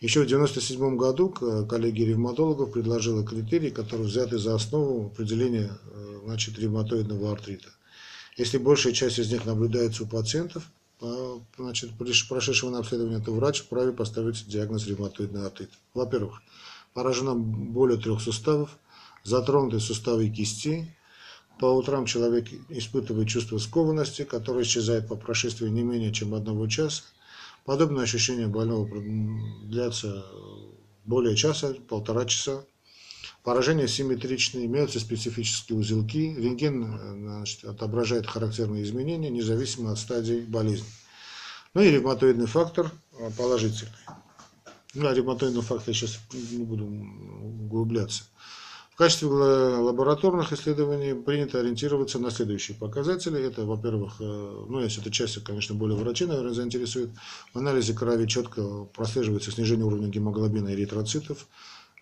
Еще 0.01 0.21
в 0.21 0.25
1997 0.25 0.97
году 0.97 1.31
коллегия 1.67 2.07
ревматологов 2.07 2.73
предложила 2.73 3.25
критерии, 3.25 3.71
которые 3.71 4.07
взяты 4.07 4.39
за 4.39 4.55
основу 4.55 5.07
определения 5.07 5.71
э, 5.85 6.21
значит, 6.25 6.59
ревматоидного 6.59 7.33
артрита. 7.33 7.71
Если 8.37 8.59
большая 8.59 8.93
часть 8.93 9.19
из 9.19 9.33
них 9.33 9.47
наблюдается 9.47 10.05
у 10.05 10.07
пациентов, 10.07 10.71
значит, 11.59 11.91
прошедшего 12.29 12.71
на 12.71 12.79
обследование, 12.79 13.21
то 13.21 13.33
врач 13.33 13.63
вправе 13.63 13.93
поставить 13.93 14.47
диагноз 14.47 14.87
ревматоидный 14.87 15.47
артрит. 15.47 15.71
Во-первых, 15.95 16.43
поражено 16.95 17.35
более 17.35 17.99
трех 17.99 18.21
суставов, 18.21 18.79
затронуты 19.23 19.81
суставы 19.81 20.29
кисти. 20.29 20.95
По 21.59 21.67
утрам 21.67 22.05
человек 22.05 22.49
испытывает 22.69 23.29
чувство 23.29 23.59
скованности, 23.59 24.25
которое 24.25 24.65
исчезает 24.65 25.09
по 25.09 25.17
прошествии 25.17 25.69
не 25.69 25.83
менее 25.83 26.13
чем 26.13 26.35
одного 26.35 26.67
часа. 26.67 27.03
Подобные 27.67 28.05
ощущения 28.05 28.47
больного 28.47 28.89
длятся 29.65 30.25
более 31.05 31.35
часа, 31.35 31.75
полтора 31.89 32.25
часа. 32.25 32.65
Поражения 33.43 33.89
симметричные, 33.89 34.67
имеются 34.67 35.01
специфические 35.01 35.79
узелки. 35.79 36.35
Рентген 36.37 37.19
значит, 37.19 37.65
отображает 37.65 38.27
характерные 38.27 38.85
изменения, 38.85 39.31
независимо 39.31 39.91
от 39.93 39.99
стадии 39.99 40.45
болезни. 40.47 40.87
Ну 41.75 41.83
и 41.83 41.91
ревматоидный 41.91 42.47
фактор 42.47 42.93
положительный. 43.37 43.93
Ну, 44.95 45.09
о 45.09 45.15
ревматоидном 45.15 45.63
факторе 45.63 45.95
сейчас 45.95 46.21
не 46.33 46.65
буду 46.65 46.87
углубляться. 46.87 48.25
В 48.97 48.99
качестве 48.99 49.29
лабораторных 49.29 50.55
исследований 50.55 51.13
принято 51.13 51.61
ориентироваться 51.61 52.19
на 52.19 52.31
следующие 52.31 52.79
показатели. 52.79 53.39
Это, 53.39 53.67
во-первых, 53.67 54.15
э, 54.21 54.25
ну, 54.25 54.81
если 54.81 55.03
это 55.03 55.11
часть, 55.11 55.45
конечно, 55.45 55.75
более 55.75 55.99
врачей, 55.99 56.27
наверное, 56.27 56.55
заинтересует. 56.55 57.11
В 57.53 57.59
анализе 57.59 57.93
крови 57.93 58.25
четко 58.25 58.85
прослеживается 58.95 59.51
снижение 59.51 59.85
уровня 59.85 60.09
гемоглобина 60.09 60.69
и 60.69 60.73
эритроцитов, 60.73 61.47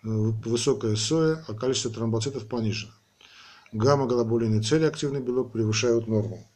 э, 0.05 0.07
высокая 0.07 0.95
соя, 0.95 1.43
а 1.49 1.53
количество 1.53 1.91
тромбоцитов 1.91 2.47
понижено. 2.47 2.93
Гамма-глобулин 3.73 4.57
и 4.57 4.63
целеактивный 4.63 5.19
белок 5.19 5.51
превышают 5.51 6.07
норму. 6.07 6.47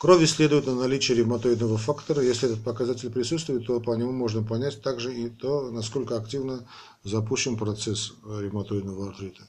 Кровь 0.00 0.22
исследует 0.22 0.64
на 0.64 0.74
наличие 0.74 1.18
ревматоидного 1.18 1.76
фактора. 1.76 2.22
Если 2.22 2.48
этот 2.48 2.64
показатель 2.64 3.10
присутствует, 3.10 3.66
то 3.66 3.80
по 3.80 3.94
нему 3.94 4.12
можно 4.12 4.42
понять 4.42 4.80
также 4.80 5.14
и 5.14 5.28
то, 5.28 5.70
насколько 5.70 6.16
активно 6.16 6.66
запущен 7.04 7.58
процесс 7.58 8.14
ревматоидного 8.24 9.10
артрита. 9.10 9.42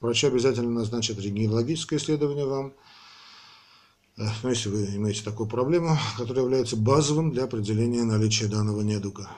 Врачи 0.00 0.26
обязательно 0.26 0.70
назначат 0.70 1.20
рентгенологическое 1.20 1.98
исследование 1.98 2.46
вам, 2.46 2.72
э, 4.16 4.22
ну, 4.42 4.48
если 4.48 4.70
вы 4.70 4.86
имеете 4.96 5.22
такую 5.22 5.50
проблему, 5.50 5.98
которая 6.16 6.44
является 6.44 6.78
базовым 6.78 7.30
для 7.30 7.44
определения 7.44 8.02
наличия 8.02 8.46
данного 8.46 8.80
недуга. 8.80 9.28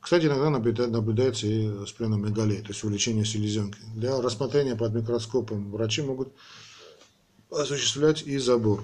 Кстати, 0.00 0.26
иногда 0.26 0.50
наблюдается 0.50 1.46
и 1.46 1.86
спленомегалия, 1.86 2.60
то 2.62 2.70
есть 2.70 2.82
увеличение 2.82 3.24
селезенки. 3.24 3.78
Для 3.94 4.20
рассмотрения 4.20 4.74
под 4.74 4.94
микроскопом 4.94 5.70
врачи 5.70 6.02
могут 6.02 6.32
осуществлять 7.52 8.22
и 8.22 8.36
забор 8.38 8.82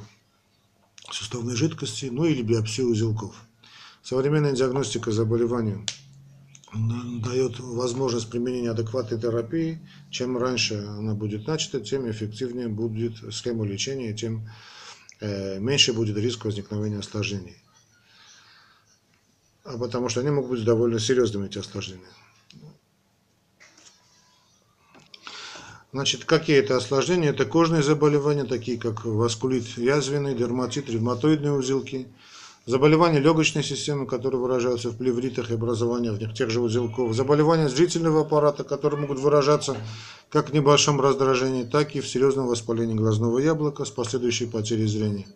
суставной 1.10 1.56
жидкости, 1.56 2.06
ну 2.06 2.24
или 2.24 2.42
биопсию 2.42 2.88
узелков. 2.88 3.34
Современная 4.02 4.52
диагностика 4.52 5.10
заболевания 5.12 5.84
дает 6.74 7.60
возможность 7.60 8.28
применения 8.30 8.70
адекватной 8.70 9.20
терапии. 9.20 9.80
Чем 10.10 10.36
раньше 10.36 10.74
она 10.74 11.14
будет 11.14 11.46
начата, 11.46 11.80
тем 11.80 12.10
эффективнее 12.10 12.68
будет 12.68 13.16
схема 13.32 13.64
лечения, 13.64 14.12
тем 14.12 14.48
э, 15.20 15.58
меньше 15.60 15.92
будет 15.92 16.16
риск 16.16 16.44
возникновения 16.44 16.98
осложнений. 16.98 17.56
А 19.64 19.78
потому 19.78 20.08
что 20.08 20.20
они 20.20 20.30
могут 20.30 20.50
быть 20.50 20.64
довольно 20.64 20.98
серьезными, 20.98 21.46
эти 21.46 21.58
осложнения. 21.58 22.02
Значит, 25.94 26.24
какие 26.24 26.56
это 26.56 26.76
осложнения? 26.76 27.30
Это 27.30 27.44
кожные 27.44 27.80
заболевания, 27.80 28.42
такие 28.42 28.76
как 28.78 29.04
васкулит 29.04 29.78
язвенный, 29.78 30.34
дерматит, 30.34 30.90
ревматоидные 30.90 31.52
узелки, 31.52 32.08
заболевания 32.66 33.20
легочной 33.20 33.62
системы, 33.62 34.04
которые 34.04 34.40
выражаются 34.40 34.90
в 34.90 34.96
плевритах 34.96 35.52
и 35.52 35.54
образовании 35.54 36.10
в 36.10 36.18
них 36.18 36.34
тех 36.34 36.50
же 36.50 36.60
узелков, 36.60 37.14
заболевания 37.14 37.68
зрительного 37.68 38.22
аппарата, 38.22 38.64
которые 38.64 39.02
могут 39.02 39.20
выражаться 39.20 39.76
как 40.30 40.50
в 40.50 40.52
небольшом 40.52 41.00
раздражении, 41.00 41.62
так 41.62 41.94
и 41.94 42.00
в 42.00 42.08
серьезном 42.08 42.48
воспалении 42.48 42.96
глазного 42.96 43.38
яблока 43.38 43.84
с 43.84 43.90
последующей 43.90 44.46
потерей 44.46 44.88
зрения. 44.88 45.28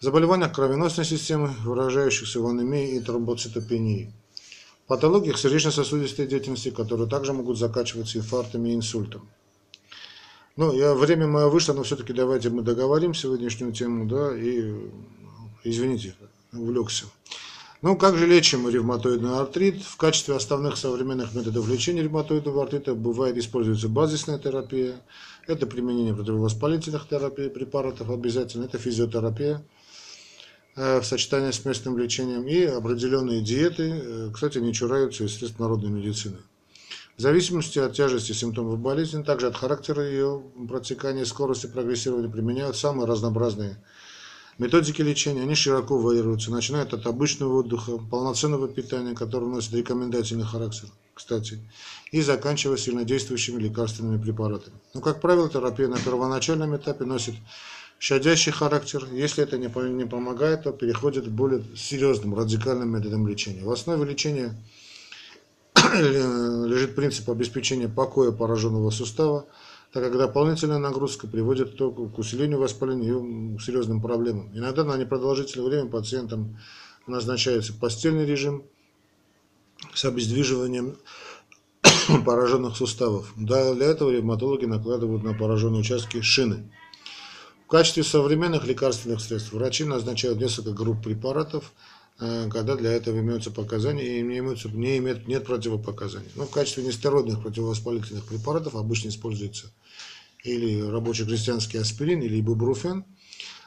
Заболевания 0.00 0.48
кровеносной 0.48 1.04
системы, 1.04 1.54
выражающихся 1.62 2.40
в 2.40 2.46
анемии 2.48 2.96
и 2.96 2.98
тромбоцитопении. 2.98 4.12
Патологиях 4.88 5.38
сердечно-сосудистой 5.38 6.26
деятельности, 6.26 6.72
которые 6.72 7.08
также 7.08 7.32
могут 7.32 7.56
заканчиваться 7.56 8.18
инфарктами 8.18 8.70
и 8.70 8.74
инсультом. 8.74 9.28
Ну, 10.56 10.72
я, 10.72 10.94
время 10.94 11.26
мое 11.26 11.48
вышло, 11.48 11.72
но 11.72 11.82
все-таки 11.84 12.12
давайте 12.12 12.50
мы 12.50 12.62
договорим 12.62 13.14
сегодняшнюю 13.14 13.72
тему, 13.72 14.06
да, 14.06 14.36
и, 14.36 14.74
извините, 15.64 16.14
увлекся. 16.52 17.06
Ну, 17.82 17.96
как 17.96 18.18
же 18.18 18.26
лечим 18.26 18.68
ревматоидный 18.68 19.38
артрит? 19.38 19.82
В 19.82 19.96
качестве 19.96 20.36
основных 20.36 20.76
современных 20.76 21.34
методов 21.34 21.66
лечения 21.66 22.02
ревматоидного 22.02 22.64
артрита 22.64 22.94
бывает 22.94 23.38
используется 23.38 23.88
базисная 23.88 24.38
терапия, 24.38 25.00
это 25.46 25.66
применение 25.66 26.14
противовоспалительных 26.14 27.08
терапий, 27.08 27.48
препаратов 27.48 28.10
обязательно, 28.10 28.64
это 28.64 28.76
физиотерапия 28.76 29.64
э, 30.76 31.00
в 31.00 31.04
сочетании 31.04 31.52
с 31.52 31.64
местным 31.64 31.96
лечением 31.96 32.46
и 32.46 32.64
определенные 32.64 33.40
диеты, 33.40 33.90
э, 33.90 34.30
кстати, 34.34 34.58
не 34.58 34.74
чураются 34.74 35.24
и 35.24 35.28
средств 35.28 35.58
народной 35.58 35.88
медицины. 35.88 36.36
В 37.20 37.22
зависимости 37.22 37.78
от 37.78 37.92
тяжести 37.92 38.32
симптомов 38.32 38.78
болезни, 38.78 39.22
также 39.22 39.48
от 39.48 39.54
характера 39.54 40.02
ее 40.08 40.42
протекания, 40.66 41.26
скорости 41.26 41.66
прогрессирования 41.66 42.30
применяют 42.30 42.78
самые 42.78 43.06
разнообразные 43.06 43.76
методики 44.56 45.02
лечения. 45.02 45.42
Они 45.42 45.54
широко 45.54 45.98
варьируются, 45.98 46.50
начиная 46.50 46.84
от 46.84 47.06
обычного 47.06 47.58
отдыха, 47.58 47.98
полноценного 47.98 48.68
питания, 48.68 49.14
которое 49.14 49.48
носит 49.48 49.74
рекомендательный 49.74 50.46
характер, 50.46 50.88
кстати, 51.12 51.60
и 52.10 52.22
заканчивая 52.22 52.78
сильнодействующими 52.78 53.60
лекарственными 53.60 54.16
препаратами. 54.16 54.76
Но, 54.94 55.02
как 55.02 55.20
правило, 55.20 55.50
терапия 55.50 55.88
на 55.88 55.98
первоначальном 55.98 56.74
этапе 56.74 57.04
носит 57.04 57.34
щадящий 57.98 58.50
характер. 58.50 59.06
Если 59.12 59.44
это 59.44 59.58
не 59.58 59.68
помогает, 60.06 60.62
то 60.62 60.72
переходит 60.72 61.26
к 61.26 61.28
более 61.28 61.62
серьезным, 61.76 62.34
радикальным 62.34 62.88
методам 62.88 63.28
лечения. 63.28 63.62
В 63.62 63.70
основе 63.70 64.10
лечения 64.10 64.56
лежит 65.94 66.94
принцип 66.94 67.28
обеспечения 67.30 67.88
покоя 67.88 68.32
пораженного 68.32 68.90
сустава, 68.90 69.46
так 69.92 70.04
как 70.04 70.16
дополнительная 70.16 70.78
нагрузка 70.78 71.26
приводит 71.26 71.76
только 71.76 72.06
к 72.06 72.18
усилению 72.18 72.60
воспаления 72.60 73.54
и 73.54 73.58
к 73.58 73.62
серьезным 73.62 74.00
проблемам. 74.00 74.50
Иногда 74.54 74.84
на 74.84 74.96
непродолжительное 74.96 75.66
время 75.66 75.90
пациентам 75.90 76.58
назначается 77.06 77.72
постельный 77.72 78.24
режим 78.24 78.62
с 79.94 80.04
обездвиживанием 80.04 80.96
пораженных 82.24 82.76
суставов. 82.76 83.32
Для 83.36 83.58
этого 83.58 84.10
ревматологи 84.10 84.66
накладывают 84.66 85.22
на 85.22 85.34
пораженные 85.34 85.80
участки 85.80 86.20
шины. 86.20 86.70
В 87.66 87.70
качестве 87.70 88.02
современных 88.02 88.66
лекарственных 88.66 89.20
средств 89.20 89.52
врачи 89.52 89.84
назначают 89.84 90.38
несколько 90.38 90.72
групп 90.72 91.02
препаратов– 91.02 91.72
Э, 91.82 91.99
когда 92.20 92.76
для 92.76 92.92
этого 92.92 93.18
имеются 93.18 93.50
показания 93.50 94.18
и 94.18 94.22
не, 94.22 94.38
имеются, 94.38 94.68
не 94.68 94.98
имеют, 94.98 95.26
нет 95.26 95.46
противопоказаний. 95.46 96.28
Но 96.36 96.44
в 96.44 96.50
качестве 96.50 96.84
нестероидных 96.84 97.42
противовоспалительных 97.42 98.26
препаратов 98.26 98.76
обычно 98.76 99.08
используется 99.08 99.72
или 100.44 100.80
рабочий 100.82 101.24
крестьянский 101.24 101.80
аспирин, 101.80 102.20
или 102.20 102.40
ибупрофен. 102.40 103.04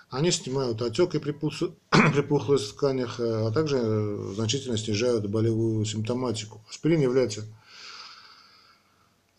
Они 0.09 0.29
снимают 0.29 0.81
отек 0.81 1.15
и 1.15 1.19
припухлость 1.19 2.65
в 2.65 2.73
тканях, 2.75 3.19
э, 3.19 3.47
а 3.47 3.51
также 3.51 3.79
э, 3.81 4.33
значительно 4.35 4.77
снижают 4.77 5.27
болевую 5.27 5.83
симптоматику. 5.85 6.63
Аспирин 6.69 7.01
является 7.01 7.41
Э, 7.41 7.62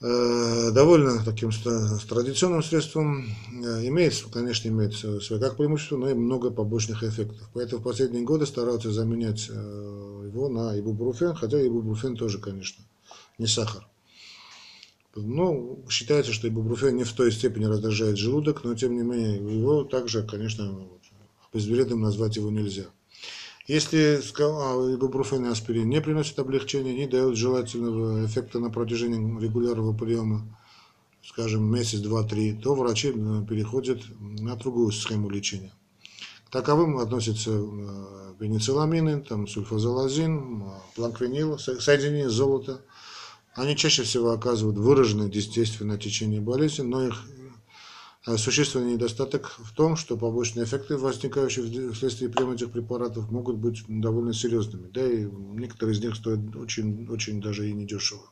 довольно 0.05 1.25
таким 1.25 1.51
традиционным 1.51 2.63
средством. 2.63 3.25
Э, 3.65 3.87
имеет, 3.87 4.23
конечно, 4.33 4.69
имеет 4.69 4.95
свои 4.95 5.41
как 5.41 5.57
преимущества, 5.57 5.97
но 5.97 6.11
и 6.11 6.15
много 6.15 6.51
побочных 6.51 7.03
эффектов. 7.03 7.49
Поэтому 7.55 7.81
в 7.81 7.85
последние 7.85 8.23
годы 8.23 8.45
стараются 8.45 8.93
заменять 8.93 9.49
э, 9.49 9.53
его 9.53 10.49
на 10.49 10.79
ибупрофен, 10.79 11.35
хотя 11.35 11.67
ибупрофен 11.67 12.17
тоже, 12.17 12.39
конечно, 12.39 12.85
не 13.39 13.47
сахар. 13.47 13.89
Ну, 15.17 15.85
считается, 15.89 16.33
что 16.33 16.49
ибупрофен 16.49 16.97
не 16.97 17.05
в 17.05 17.13
той 17.13 17.33
степени 17.33 17.65
раздражает 17.65 18.19
желудок, 18.19 18.65
но 18.65 18.75
тем 18.75 18.95
не 18.97 19.03
менее 19.03 19.37
его 19.37 19.85
также, 19.85 20.23
конечно, 20.23 20.87
безвредным 21.53 22.03
назвать 22.03 22.37
его 22.37 22.51
нельзя. 22.51 22.87
Если 23.67 24.21
ибупрофен 24.95 25.47
и 25.47 25.49
аспирин 25.49 25.89
не 25.89 26.03
приносят 26.03 26.39
облегчения, 26.39 26.93
не 26.93 27.07
дают 27.07 27.39
желательного 27.39 28.27
эффекта 28.27 28.59
на 28.59 28.69
протяжении 28.69 29.41
регулярного 29.41 29.97
приема, 29.97 30.43
скажем, 31.27 31.65
месяц, 31.73 32.01
два, 32.01 32.25
три, 32.25 32.53
то 32.53 32.75
врачи 32.75 33.09
э, 33.15 33.47
переходят 33.49 34.03
на 34.21 34.55
другую 34.57 34.93
схему 34.93 35.31
лечения. 35.31 35.73
К 36.47 36.51
таковым 36.51 36.99
относятся 36.99 37.53
э, 37.53 38.35
пеницилламины, 38.39 39.23
там, 39.23 39.49
сульфазолазин, 39.49 40.63
э, 40.63 40.67
планквенил, 40.95 41.59
соединение 41.59 42.29
золота. 42.29 42.83
Они 43.55 43.77
чаще 43.77 44.03
всего 44.03 44.33
оказывают 44.33 44.77
выраженное 44.77 45.29
действие 45.29 45.65
течение 45.97 46.43
болезни, 46.43 46.83
но 46.83 47.07
их 47.07 47.15
а 47.15 47.44
существенный 48.27 48.95
недостаток 48.95 49.55
в 49.59 49.75
том, 49.75 49.97
что 49.97 50.17
побочные 50.17 50.65
эффекты, 50.65 50.97
возникающие 50.97 51.93
вследствие 51.93 52.31
приема 52.31 52.55
этих 52.55 52.71
препаратов, 52.71 53.31
могут 53.31 53.57
быть 53.57 53.85
довольно 53.87 54.33
серьезными. 54.33 54.89
Да 54.89 55.07
и 55.07 55.25
некоторые 55.25 55.95
из 55.95 56.03
них 56.03 56.17
стоят 56.17 56.57
очень, 56.57 57.07
очень 57.09 57.43
даже 57.43 57.69
и 57.69 57.73
недешево. 57.73 58.23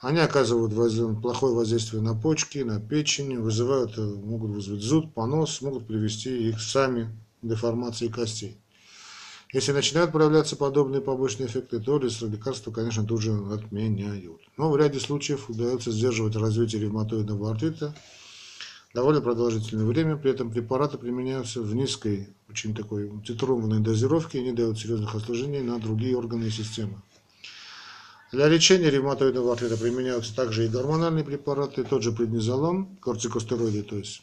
Они 0.00 0.18
оказывают 0.18 0.74
плохое 1.22 1.54
воздействие 1.54 2.02
на 2.02 2.14
почки, 2.14 2.58
на 2.58 2.80
печень, 2.80 3.38
вызывают, 3.38 3.96
могут 3.96 4.50
вызвать 4.50 4.82
зуд, 4.82 5.14
понос, 5.14 5.62
могут 5.62 5.86
привести 5.86 6.48
их 6.48 6.60
сами 6.60 7.16
к 7.40 7.48
деформации 7.48 8.08
костей. 8.08 8.58
Если 9.52 9.70
начинают 9.70 10.10
проявляться 10.10 10.56
подобные 10.56 11.00
побочные 11.00 11.46
эффекты, 11.46 11.78
то 11.78 11.98
лекарства, 11.98 12.72
конечно, 12.72 13.06
тут 13.06 13.22
же 13.22 13.32
отменяют. 13.52 14.40
Но 14.56 14.70
в 14.70 14.76
ряде 14.76 14.98
случаев 14.98 15.48
удается 15.48 15.92
сдерживать 15.92 16.34
развитие 16.34 16.82
ревматоидного 16.82 17.52
артрита, 17.52 17.94
довольно 18.94 19.20
продолжительное 19.20 19.84
время. 19.84 20.16
При 20.16 20.30
этом 20.30 20.50
препараты 20.50 20.96
применяются 20.96 21.60
в 21.60 21.74
низкой, 21.74 22.28
очень 22.48 22.74
такой 22.74 23.10
титрованной 23.26 23.80
дозировке 23.80 24.38
и 24.38 24.44
не 24.44 24.52
дают 24.52 24.78
серьезных 24.78 25.14
осложнений 25.14 25.62
на 25.62 25.78
другие 25.78 26.16
органы 26.16 26.44
и 26.44 26.50
системы. 26.50 27.02
Для 28.32 28.48
лечения 28.48 28.90
ревматоидного 28.90 29.52
артрита 29.52 29.76
применяются 29.76 30.34
также 30.34 30.64
и 30.64 30.68
гормональные 30.68 31.24
препараты, 31.24 31.84
тот 31.84 32.02
же 32.02 32.12
преднизолон, 32.12 32.96
кортикостероиды, 32.96 33.82
то 33.82 33.96
есть. 33.96 34.22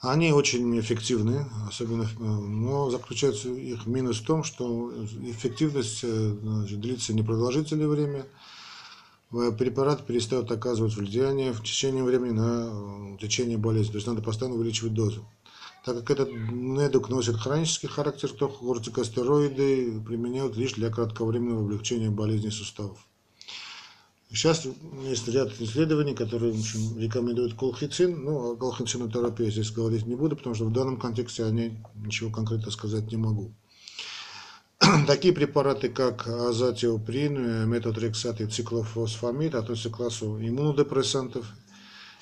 Они 0.00 0.32
очень 0.32 0.78
эффективны, 0.80 1.46
особенно, 1.68 2.08
но 2.18 2.90
заключается 2.90 3.48
их 3.50 3.86
минус 3.86 4.18
в 4.18 4.26
том, 4.26 4.42
что 4.42 4.92
эффективность 5.22 6.00
э, 6.02 6.36
значит, 6.42 6.80
длится 6.80 7.14
непродолжительное 7.14 7.86
время, 7.86 8.26
препарат 9.32 10.06
перестает 10.06 10.50
оказывать 10.50 10.94
влияние 10.94 11.52
в 11.52 11.62
течение 11.62 12.04
времени 12.04 12.32
на 12.32 13.14
э, 13.14 13.18
течение 13.18 13.56
болезни. 13.56 13.92
То 13.92 13.96
есть 13.98 14.06
надо 14.06 14.22
постоянно 14.22 14.56
увеличивать 14.56 14.94
дозу. 14.94 15.26
Так 15.84 15.96
как 15.96 16.10
этот 16.10 16.30
недуг 16.32 17.08
носит 17.08 17.36
хронический 17.36 17.88
характер, 17.88 18.28
то 18.30 18.48
кортикостероиды 18.48 20.00
применяют 20.06 20.56
лишь 20.56 20.74
для 20.74 20.90
кратковременного 20.90 21.64
облегчения 21.64 22.10
болезни 22.10 22.50
суставов. 22.50 23.04
Сейчас 24.30 24.66
есть 25.04 25.28
ряд 25.28 25.52
исследований, 25.60 26.14
которые 26.14 26.52
в 26.52 26.60
общем, 26.60 26.98
рекомендуют 26.98 27.54
колхицин. 27.54 28.24
Ну, 28.24 28.52
о 28.52 28.56
колхицинотерапии 28.56 29.50
здесь 29.50 29.72
говорить 29.72 30.06
не 30.06 30.14
буду, 30.14 30.36
потому 30.36 30.54
что 30.54 30.64
в 30.64 30.72
данном 30.72 30.98
контексте 30.98 31.44
о 31.44 31.50
ней 31.50 31.78
ничего 31.96 32.30
конкретно 32.30 32.70
сказать 32.70 33.10
не 33.10 33.16
могу. 33.16 33.52
Такие 35.06 35.32
препараты, 35.32 35.88
как 35.88 36.26
азатиоприн, 36.26 37.68
метотрексат 37.68 38.40
и 38.40 38.46
циклофосфамид 38.46 39.54
относятся 39.54 39.90
к 39.90 39.96
классу 39.96 40.38
иммунодепрессантов 40.40 41.46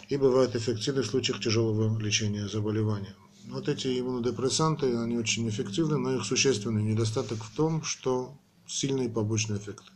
и 0.08 0.16
бывают 0.16 0.54
эффективны 0.54 1.02
в 1.02 1.06
случаях 1.06 1.40
тяжелого 1.40 1.98
лечения 1.98 2.48
заболевания. 2.48 3.14
Вот 3.46 3.68
эти 3.68 3.98
иммунодепрессанты, 3.98 4.96
они 4.98 5.16
очень 5.16 5.48
эффективны, 5.48 5.96
но 5.96 6.16
их 6.16 6.24
существенный 6.24 6.82
недостаток 6.82 7.42
в 7.42 7.54
том, 7.54 7.82
что 7.82 8.34
сильные 8.66 9.08
побочные 9.08 9.58
эффекты. 9.58 9.90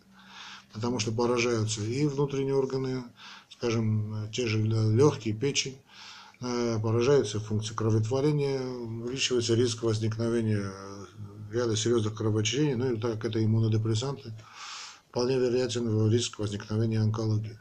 Потому 0.72 1.00
что 1.00 1.12
поражаются 1.12 1.82
и 1.82 2.06
внутренние 2.06 2.54
органы, 2.54 3.04
скажем, 3.50 4.28
те 4.32 4.46
же 4.46 4.62
легкие, 4.62 5.34
печень, 5.34 5.76
э, 6.40 6.78
поражаются 6.82 7.40
функции 7.40 7.74
кроветворения, 7.74 8.60
увеличивается 8.60 9.54
риск 9.54 9.82
возникновения 9.82 10.72
ряда 11.54 11.76
серьезных 11.76 12.14
кровоочищений, 12.14 12.74
ну 12.74 12.92
и 12.92 13.00
так 13.00 13.12
как 13.12 13.26
это 13.26 13.44
иммунодепрессанты, 13.44 14.32
вполне 15.08 15.38
вероятен 15.38 16.10
риск 16.10 16.38
возникновения 16.38 17.00
онкологии. 17.00 17.58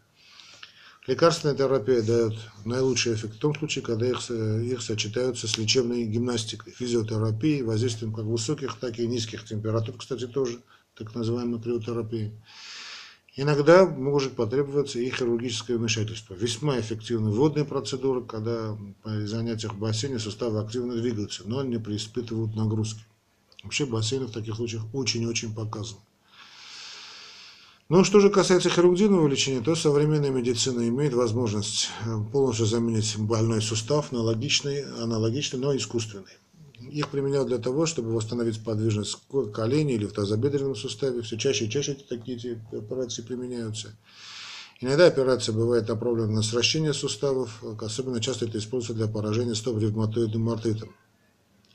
Лекарственная 1.06 1.56
терапия 1.56 2.02
дает 2.02 2.34
наилучший 2.64 3.14
эффект 3.14 3.36
в 3.36 3.40
том 3.40 3.54
случае, 3.54 3.84
когда 3.84 4.08
их, 4.08 4.32
их 4.32 4.82
сочетаются 4.82 5.50
с 5.50 5.58
лечебной 5.58 6.06
гимнастикой, 6.06 6.72
физиотерапией, 6.72 7.62
воздействием 7.62 8.14
как 8.14 8.24
высоких, 8.24 8.80
так 8.80 8.98
и 9.00 9.08
низких 9.08 9.44
температур, 9.44 9.98
кстати, 9.98 10.28
тоже, 10.28 10.62
так 10.96 11.14
называемой 11.14 11.62
криотерапии. 11.62 12.32
Иногда 13.36 13.86
может 13.86 14.34
потребоваться 14.36 15.00
и 15.00 15.10
хирургическое 15.10 15.78
вмешательство. 15.78 16.36
Весьма 16.36 16.80
эффективны 16.80 17.32
водные 17.32 17.66
процедуры, 17.66 18.24
когда 18.24 18.78
при 19.04 19.26
занятиях 19.26 19.74
в 19.74 19.80
бассейне 19.80 20.20
суставы 20.20 20.60
активно 20.60 20.96
двигаются, 20.96 21.44
но 21.46 21.64
не 21.64 21.80
преиспытывают 21.80 22.56
нагрузки. 22.56 23.02
Вообще 23.64 23.86
бассейн 23.86 24.26
в 24.26 24.32
таких 24.32 24.56
случаях 24.56 24.84
очень-очень 24.94 25.54
показан. 25.54 25.98
Ну, 27.90 28.04
что 28.04 28.20
же 28.20 28.30
касается 28.30 28.70
хирургического 28.70 29.28
лечения, 29.28 29.62
то 29.62 29.76
современная 29.76 30.32
медицина 30.32 30.88
имеет 30.88 31.14
возможность 31.14 31.90
э, 32.06 32.18
полностью 32.32 32.66
заменить 32.66 33.18
больной 33.18 33.62
сустав 33.62 34.12
на 34.12 34.20
логичный, 34.22 34.84
аналогичный, 34.84 35.60
но 35.60 35.76
искусственный. 35.76 36.32
Их 36.92 37.10
применяют 37.10 37.48
для 37.48 37.58
того, 37.58 37.86
чтобы 37.86 38.14
восстановить 38.14 38.64
подвижность 38.64 39.18
колени 39.54 39.94
или 39.94 40.06
в 40.06 40.14
тазобедренном 40.14 40.76
суставе. 40.76 41.22
Все 41.22 41.38
чаще 41.38 41.66
и 41.66 41.70
чаще 41.70 41.94
такие 41.94 42.62
операции 42.72 43.22
применяются. 43.22 43.96
Иногда 44.82 45.06
операция 45.06 45.54
бывает 45.54 45.88
направлена 45.88 46.28
на 46.28 46.42
сращение 46.42 46.94
суставов, 46.94 47.64
особенно 47.80 48.20
часто 48.20 48.46
это 48.46 48.58
используется 48.58 48.94
для 48.94 49.12
поражения 49.12 49.56
стоп 49.56 49.80
ревматоидным 49.80 50.50
артритом. 50.50 50.94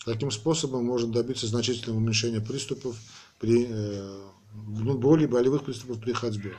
Таким 0.09 0.31
способом 0.31 0.87
можно 0.87 1.13
добиться 1.13 1.47
значительного 1.47 1.99
уменьшения 1.99 2.41
приступов 2.41 2.97
при 3.39 3.67
э, 3.69 4.19
ну, 4.55 4.97
боли, 4.97 5.27
болевых 5.27 5.65
приступов 5.65 6.01
при 6.01 6.13
ходьбе. 6.13 6.55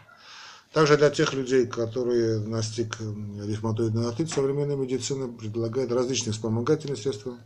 Также 0.72 0.97
для 0.97 1.10
тех 1.10 1.34
людей, 1.34 1.66
которые 1.66 2.38
настиг 2.41 3.00
ревматоидный 3.00 4.08
артрит, 4.08 4.30
современная 4.30 4.76
медицина 4.76 5.28
предлагает 5.28 5.91
различные 5.91 6.34
вспомогательные 6.34 6.95
средства. 6.95 7.39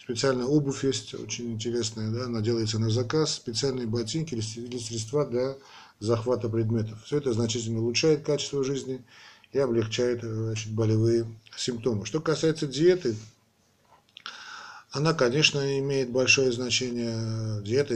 Специальная 0.00 0.46
обувь 0.46 0.84
есть, 0.84 1.14
очень 1.14 1.50
интересная, 1.54 2.08
да, 2.12 2.26
она 2.26 2.40
делается 2.40 2.78
на 2.78 2.88
заказ, 2.88 3.34
специальные 3.34 3.88
ботинки 3.88 4.34
или 4.34 4.78
средства 4.78 5.26
для 5.26 5.56
захвата 5.98 6.48
предметов. 6.48 7.02
Все 7.04 7.18
это 7.18 7.32
значительно 7.32 7.80
улучшает 7.80 8.22
качество 8.22 8.62
жизни 8.62 9.02
и 9.52 9.58
облегчает 9.58 10.22
э, 10.22 10.32
значит, 10.32 10.70
болевые 10.72 11.26
симптомы. 11.56 12.06
Что 12.06 12.20
касается 12.20 12.68
диеты, 12.68 13.16
она, 14.90 15.12
конечно, 15.12 15.78
имеет 15.78 16.10
большое 16.10 16.50
значение 16.50 17.62
диета, 17.62 17.94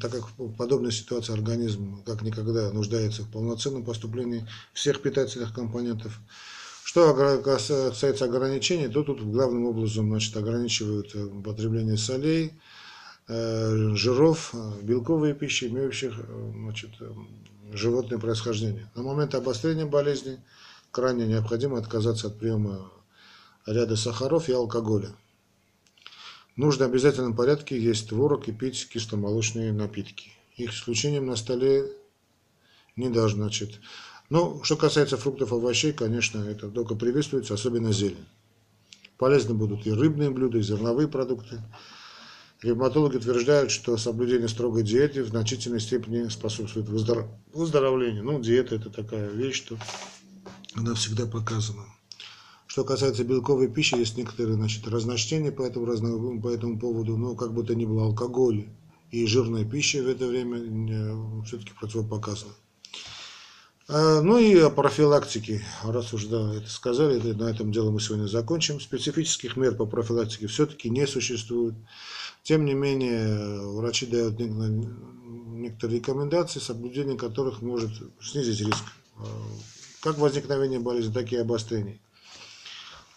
так 0.00 0.10
как 0.10 0.28
в 0.36 0.52
подобной 0.56 0.90
ситуации 0.90 1.32
организм 1.32 2.02
как 2.04 2.22
никогда 2.22 2.72
нуждается 2.72 3.22
в 3.22 3.30
полноценном 3.30 3.84
поступлении 3.84 4.46
всех 4.72 5.00
питательных 5.00 5.54
компонентов. 5.54 6.18
Что 6.82 7.14
касается 7.44 8.24
ограничений, 8.24 8.88
то 8.88 9.02
тут 9.04 9.20
главным 9.22 9.66
образом 9.66 10.08
значит, 10.08 10.34
ограничивают 10.36 11.14
э, 11.14 11.28
потребление 11.44 11.98
солей, 11.98 12.54
э, 13.28 13.90
жиров, 13.94 14.54
белковые 14.82 15.34
пищи, 15.34 15.66
имеющих 15.66 16.14
э, 16.18 16.52
значит, 16.56 16.92
животное 17.74 18.18
происхождение. 18.18 18.90
На 18.94 19.02
момент 19.02 19.34
обострения 19.34 19.84
болезни 19.84 20.40
крайне 20.90 21.26
необходимо 21.26 21.78
отказаться 21.78 22.28
от 22.28 22.38
приема 22.38 22.90
ряда 23.66 23.94
сахаров 23.94 24.48
и 24.48 24.52
алкоголя. 24.52 25.10
Нужно 26.58 26.86
в 26.86 26.90
обязательном 26.90 27.36
порядке 27.36 27.80
есть 27.80 28.08
творог 28.08 28.48
и 28.48 28.52
пить 28.52 28.88
кисломолочные 28.88 29.72
напитки. 29.72 30.32
Их 30.56 30.72
исключением 30.72 31.26
на 31.26 31.36
столе 31.36 31.84
не 32.96 33.08
должно, 33.10 33.44
значит. 33.44 33.80
Но 34.28 34.60
что 34.64 34.76
касается 34.76 35.16
фруктов 35.16 35.52
и 35.52 35.54
овощей, 35.54 35.92
конечно, 35.92 36.38
это 36.40 36.68
только 36.68 36.96
приветствуется, 36.96 37.54
особенно 37.54 37.92
зелень. 37.92 38.26
Полезны 39.18 39.54
будут 39.54 39.86
и 39.86 39.92
рыбные 39.92 40.30
блюда, 40.30 40.58
и 40.58 40.62
зерновые 40.62 41.06
продукты. 41.06 41.62
Ревматологи 42.60 43.18
утверждают, 43.18 43.70
что 43.70 43.96
соблюдение 43.96 44.48
строгой 44.48 44.82
диеты 44.82 45.22
в 45.22 45.28
значительной 45.28 45.78
степени 45.78 46.28
способствует 46.28 46.88
выздоровлению. 46.88 48.24
Ну, 48.24 48.40
диета 48.40 48.74
это 48.74 48.90
такая 48.90 49.28
вещь, 49.28 49.58
что 49.58 49.78
она 50.74 50.94
всегда 50.94 51.24
показана. 51.24 51.84
Что 52.68 52.84
касается 52.84 53.24
белковой 53.24 53.68
пищи, 53.68 53.94
есть 53.94 54.18
некоторые 54.18 54.54
значит, 54.54 54.86
разночтения 54.86 55.50
по 55.50 55.62
этому, 55.62 56.40
по 56.40 56.48
этому 56.48 56.78
поводу, 56.78 57.16
но 57.16 57.34
как 57.34 57.54
бы 57.54 57.64
то 57.64 57.74
ни 57.74 57.86
было, 57.86 58.04
алкоголь 58.04 58.66
и 59.10 59.26
жирная 59.26 59.64
пища 59.64 60.02
в 60.02 60.06
это 60.06 60.26
время 60.26 60.58
э, 60.58 61.44
все-таки 61.46 61.72
противопоказаны. 61.72 62.52
А, 63.88 64.20
ну 64.20 64.36
и 64.36 64.54
о 64.58 64.68
профилактике, 64.68 65.64
раз 65.82 66.12
уж 66.12 66.26
да, 66.26 66.54
это 66.54 66.68
сказали, 66.68 67.18
на 67.32 67.50
этом 67.50 67.72
дело 67.72 67.90
мы 67.90 68.00
сегодня 68.00 68.26
закончим. 68.26 68.80
Специфических 68.80 69.56
мер 69.56 69.74
по 69.74 69.86
профилактике 69.86 70.46
все-таки 70.46 70.90
не 70.90 71.06
существует. 71.06 71.74
Тем 72.42 72.66
не 72.66 72.74
менее, 72.74 73.62
врачи 73.62 74.04
дают 74.04 74.38
некоторые 74.38 76.00
рекомендации, 76.00 76.60
соблюдение 76.60 77.16
которых 77.16 77.62
может 77.62 77.92
снизить 78.20 78.60
риск 78.60 78.84
как 80.00 80.18
возникновения 80.18 80.78
болезни, 80.78 81.12
так 81.12 81.32
и 81.32 81.36
обострений. 81.36 82.00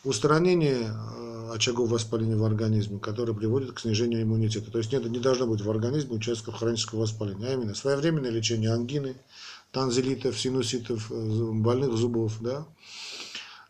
Устранение 0.03 0.91
э, 0.91 1.51
очагов 1.53 1.91
воспаления 1.91 2.35
в 2.35 2.43
организме, 2.43 2.97
который 2.97 3.35
приводит 3.35 3.73
к 3.73 3.79
снижению 3.79 4.23
иммунитета. 4.23 4.71
То 4.71 4.79
есть 4.79 4.91
нет, 4.91 5.05
не 5.05 5.19
должно 5.19 5.45
быть 5.45 5.61
в 5.61 5.69
организме 5.69 6.15
участков 6.15 6.55
хронического 6.55 7.01
воспаления, 7.01 7.47
а 7.47 7.53
именно 7.53 7.75
своевременное 7.75 8.31
лечение 8.31 8.73
ангины, 8.73 9.15
танзелитов, 9.71 10.39
синуситов, 10.39 11.11
э, 11.11 11.51
больных 11.53 11.93
зубов. 11.93 12.37
Да? 12.41 12.65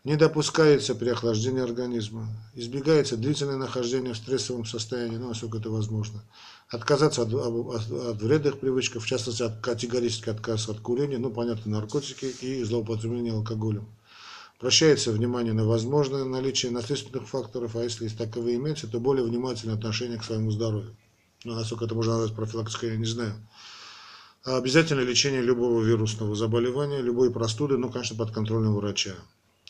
Не 0.04 0.16
допускается 0.16 0.94
при 0.94 1.10
охлаждении 1.10 1.62
организма. 1.62 2.26
Избегается 2.54 3.18
длительное 3.18 3.56
нахождение 3.56 4.14
в 4.14 4.16
стрессовом 4.16 4.64
состоянии, 4.64 5.18
ну, 5.18 5.28
насколько 5.28 5.58
это 5.58 5.68
возможно. 5.68 6.24
Отказаться 6.70 7.22
от, 7.22 7.34
от, 7.34 7.90
от 7.90 8.22
вредных 8.22 8.58
привычек, 8.58 9.02
в 9.02 9.06
частности, 9.06 9.42
от, 9.42 9.60
категорический 9.60 10.32
отказ 10.32 10.66
от 10.70 10.80
курения, 10.80 11.18
ну, 11.18 11.30
понятно, 11.30 11.72
наркотики 11.72 12.24
и 12.40 12.64
злоупотребление 12.64 13.34
алкоголем. 13.34 13.86
Прощается 14.62 15.10
внимание 15.10 15.52
на 15.52 15.66
возможное 15.66 16.24
наличие 16.24 16.70
наследственных 16.70 17.28
факторов, 17.28 17.74
а 17.74 17.82
если 17.82 18.06
таковые 18.06 18.58
имеются, 18.58 18.86
то 18.86 19.00
более 19.00 19.24
внимательное 19.24 19.74
отношение 19.74 20.18
к 20.18 20.24
своему 20.24 20.52
здоровью. 20.52 20.96
Ну, 21.42 21.56
насколько 21.56 21.86
это 21.86 21.96
можно 21.96 22.12
назвать 22.12 22.36
профилактикой, 22.36 22.90
я 22.90 22.96
не 22.96 23.04
знаю. 23.04 23.34
А 24.44 24.58
обязательно 24.58 25.00
лечение 25.00 25.42
любого 25.42 25.82
вирусного 25.82 26.36
заболевания, 26.36 27.00
любой 27.00 27.32
простуды, 27.32 27.76
ну, 27.76 27.90
конечно, 27.90 28.14
под 28.14 28.30
контролем 28.30 28.76
врача. 28.76 29.14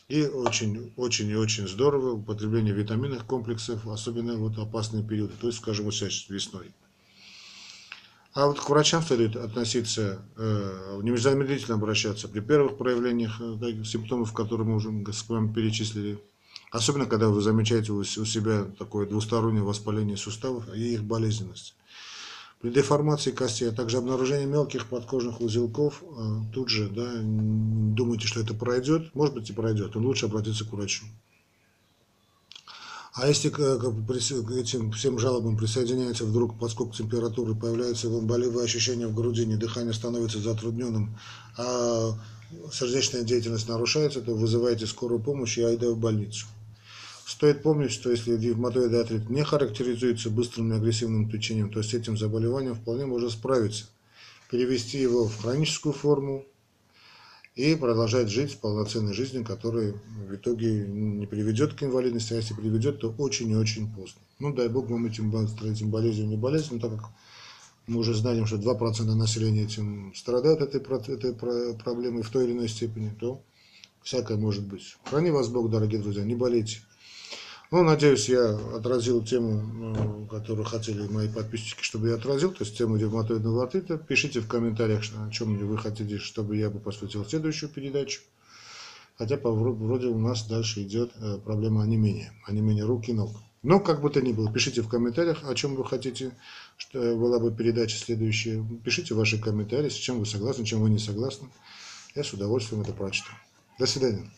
И 0.09 0.27
очень, 0.27 0.93
очень 0.95 1.27
и 1.27 1.35
очень 1.35 1.67
здорово 1.67 2.11
употребление 2.11 2.75
витаминных 2.75 3.25
комплексов, 3.25 3.87
особенно 3.87 4.35
вот 4.35 4.59
опасные 4.59 5.03
периоды, 5.03 5.33
то 5.41 5.47
есть, 5.47 5.57
скажем, 5.57 5.85
вот 5.85 5.95
сейчас 5.95 6.29
весной. 6.29 6.71
А 8.33 8.47
вот 8.47 8.59
к 8.59 8.67
врачам 8.69 9.03
следует 9.03 9.35
относиться, 9.35 10.25
э, 10.37 10.99
незамедлительно 11.03 11.75
обращаться 11.75 12.27
при 12.27 12.39
первых 12.39 12.77
проявлениях 12.77 13.39
э, 13.39 13.83
симптомов, 13.83 14.33
которые 14.33 14.67
мы 14.67 14.75
уже 14.75 14.89
с 15.13 15.29
вами 15.29 15.53
перечислили. 15.53 16.19
Особенно, 16.71 17.05
когда 17.05 17.29
вы 17.29 17.41
замечаете 17.41 17.91
у 17.91 18.03
себя 18.03 18.65
такое 18.79 19.05
двустороннее 19.05 19.63
воспаление 19.63 20.17
суставов 20.17 20.73
и 20.73 20.93
их 20.95 21.03
болезненность. 21.03 21.75
При 22.59 22.71
деформации 22.71 23.29
костей, 23.29 23.69
а 23.69 23.71
также 23.71 23.97
обнаружении 23.97 24.45
мелких 24.45 24.87
подкожных 24.87 25.39
узелков, 25.39 26.01
э, 26.01 26.39
тут 26.51 26.69
же 26.69 26.89
да, 26.89 27.11
думайте, 27.21 28.25
что 28.25 28.39
это 28.39 28.55
пройдет, 28.55 29.13
может 29.13 29.35
быть 29.35 29.51
и 29.51 29.53
пройдет, 29.53 29.93
но 29.93 30.01
лучше 30.01 30.25
обратиться 30.25 30.65
к 30.65 30.71
врачу. 30.71 31.05
А 33.15 33.27
если 33.27 33.49
к 33.49 33.59
этим 33.59 34.91
всем 34.91 35.19
жалобам 35.19 35.55
присоединяется 35.55 36.25
вдруг 36.25 36.57
подскок 36.57 36.95
температуры, 36.95 37.53
появляются 37.53 38.09
болевые 38.09 38.65
ощущения 38.65 39.05
в 39.05 39.13
грудине, 39.13 39.55
дыхание 39.55 39.93
становится 39.93 40.39
затрудненным, 40.39 41.15
а 41.55 42.17
сердечная 42.71 43.21
деятельность 43.21 43.69
нарушается, 43.69 44.21
то 44.21 44.33
вызывайте 44.33 44.87
скорую 44.87 45.21
помощь 45.21 45.59
и 45.59 45.63
айда 45.63 45.91
в 45.91 45.97
больницу. 45.97 46.47
Стоит 47.25 47.61
помнить, 47.61 47.91
что 47.91 48.09
если 48.09 48.35
ревматоидный 48.35 49.01
артрит 49.01 49.29
не 49.29 49.43
характеризуется 49.43 50.31
быстрым 50.31 50.73
и 50.73 50.75
агрессивным 50.75 51.29
течением, 51.29 51.71
то 51.71 51.83
с 51.83 51.93
этим 51.93 52.17
заболеванием 52.17 52.73
вполне 52.73 53.05
можно 53.05 53.29
справиться. 53.29 53.85
Перевести 54.49 54.99
его 54.99 55.27
в 55.27 55.37
хроническую 55.37 55.93
форму, 55.93 56.45
и 57.55 57.75
продолжать 57.75 58.29
жить 58.29 58.59
полноценной 58.59 59.13
жизнью, 59.13 59.45
которая 59.45 59.93
в 60.27 60.35
итоге 60.35 60.87
не 60.87 61.27
приведет 61.27 61.73
к 61.73 61.83
инвалидности, 61.83 62.33
а 62.33 62.37
если 62.37 62.53
приведет, 62.53 62.99
то 62.99 63.13
очень 63.17 63.51
и 63.51 63.55
очень 63.55 63.93
поздно. 63.93 64.21
Ну, 64.39 64.53
дай 64.53 64.69
бог 64.69 64.89
вам 64.89 65.05
этим, 65.05 65.31
этим 65.35 65.91
болезнью 65.91 66.27
не 66.27 66.37
болеть, 66.37 66.71
но 66.71 66.79
так 66.79 66.97
как 66.97 67.09
мы 67.85 67.99
уже 67.99 68.13
знаем, 68.13 68.45
что 68.45 68.55
2% 68.55 69.03
населения 69.13 69.63
этим 69.63 70.13
страдают 70.15 70.61
этой, 70.61 70.81
этой 70.81 71.33
проблемой 71.75 72.23
в 72.23 72.29
той 72.29 72.45
или 72.45 72.53
иной 72.53 72.69
степени, 72.69 73.13
то 73.19 73.43
всякое 74.01 74.37
может 74.37 74.65
быть. 74.65 74.97
Храни 75.05 75.29
вас 75.31 75.49
Бог, 75.49 75.69
дорогие 75.69 76.01
друзья, 76.01 76.23
не 76.23 76.35
болейте. 76.35 76.79
Ну, 77.73 77.81
надеюсь, 77.81 78.29
я 78.29 78.51
отразил 78.75 79.23
тему, 79.23 79.59
ну, 79.59 80.27
которую 80.27 80.63
хотели 80.63 81.07
мои 81.07 81.27
подписчики, 81.27 81.81
чтобы 81.81 82.09
я 82.09 82.15
отразил, 82.17 82.51
то 82.51 82.63
есть 82.63 82.77
тему 82.77 82.97
ревматоидного 82.97 83.63
артрита. 83.63 83.97
Пишите 83.97 84.41
в 84.41 84.47
комментариях, 84.47 85.01
о 85.17 85.31
чем 85.31 85.57
вы 85.57 85.75
хотите, 85.79 86.19
чтобы 86.19 86.55
я 86.55 86.69
бы 86.69 86.79
посвятил 86.79 87.25
следующую 87.25 87.71
передачу. 87.71 88.21
хотя 89.17 89.37
вроде 89.37 90.05
у 90.05 90.19
нас 90.19 90.45
дальше 90.45 90.83
идет 90.83 91.13
э, 91.15 91.39
проблема 91.43 91.81
онемения, 91.81 92.31
онемения 92.45 92.85
рук 92.85 93.09
и 93.09 93.13
ног. 93.13 93.31
Но, 93.63 93.79
как 93.79 94.01
бы 94.01 94.11
то 94.11 94.21
ни 94.21 94.33
было, 94.33 94.53
пишите 94.53 94.83
в 94.83 94.87
комментариях, 94.87 95.39
о 95.43 95.55
чем 95.55 95.73
вы 95.73 95.83
хотите, 95.83 96.37
что 96.77 96.99
была 97.15 97.39
бы 97.39 97.51
передача 97.51 97.97
следующая. 97.97 98.63
Пишите 98.85 99.15
ваши 99.15 99.39
комментарии, 99.39 99.89
с 99.89 99.95
чем 99.95 100.19
вы 100.19 100.27
согласны, 100.27 100.63
чем 100.63 100.81
вы 100.81 100.91
не 100.91 100.99
согласны. 100.99 101.47
Я 102.13 102.23
с 102.23 102.33
удовольствием 102.33 102.83
это 102.83 102.93
прочитаю. 102.93 103.35
До 103.79 103.87
свидания. 103.87 104.29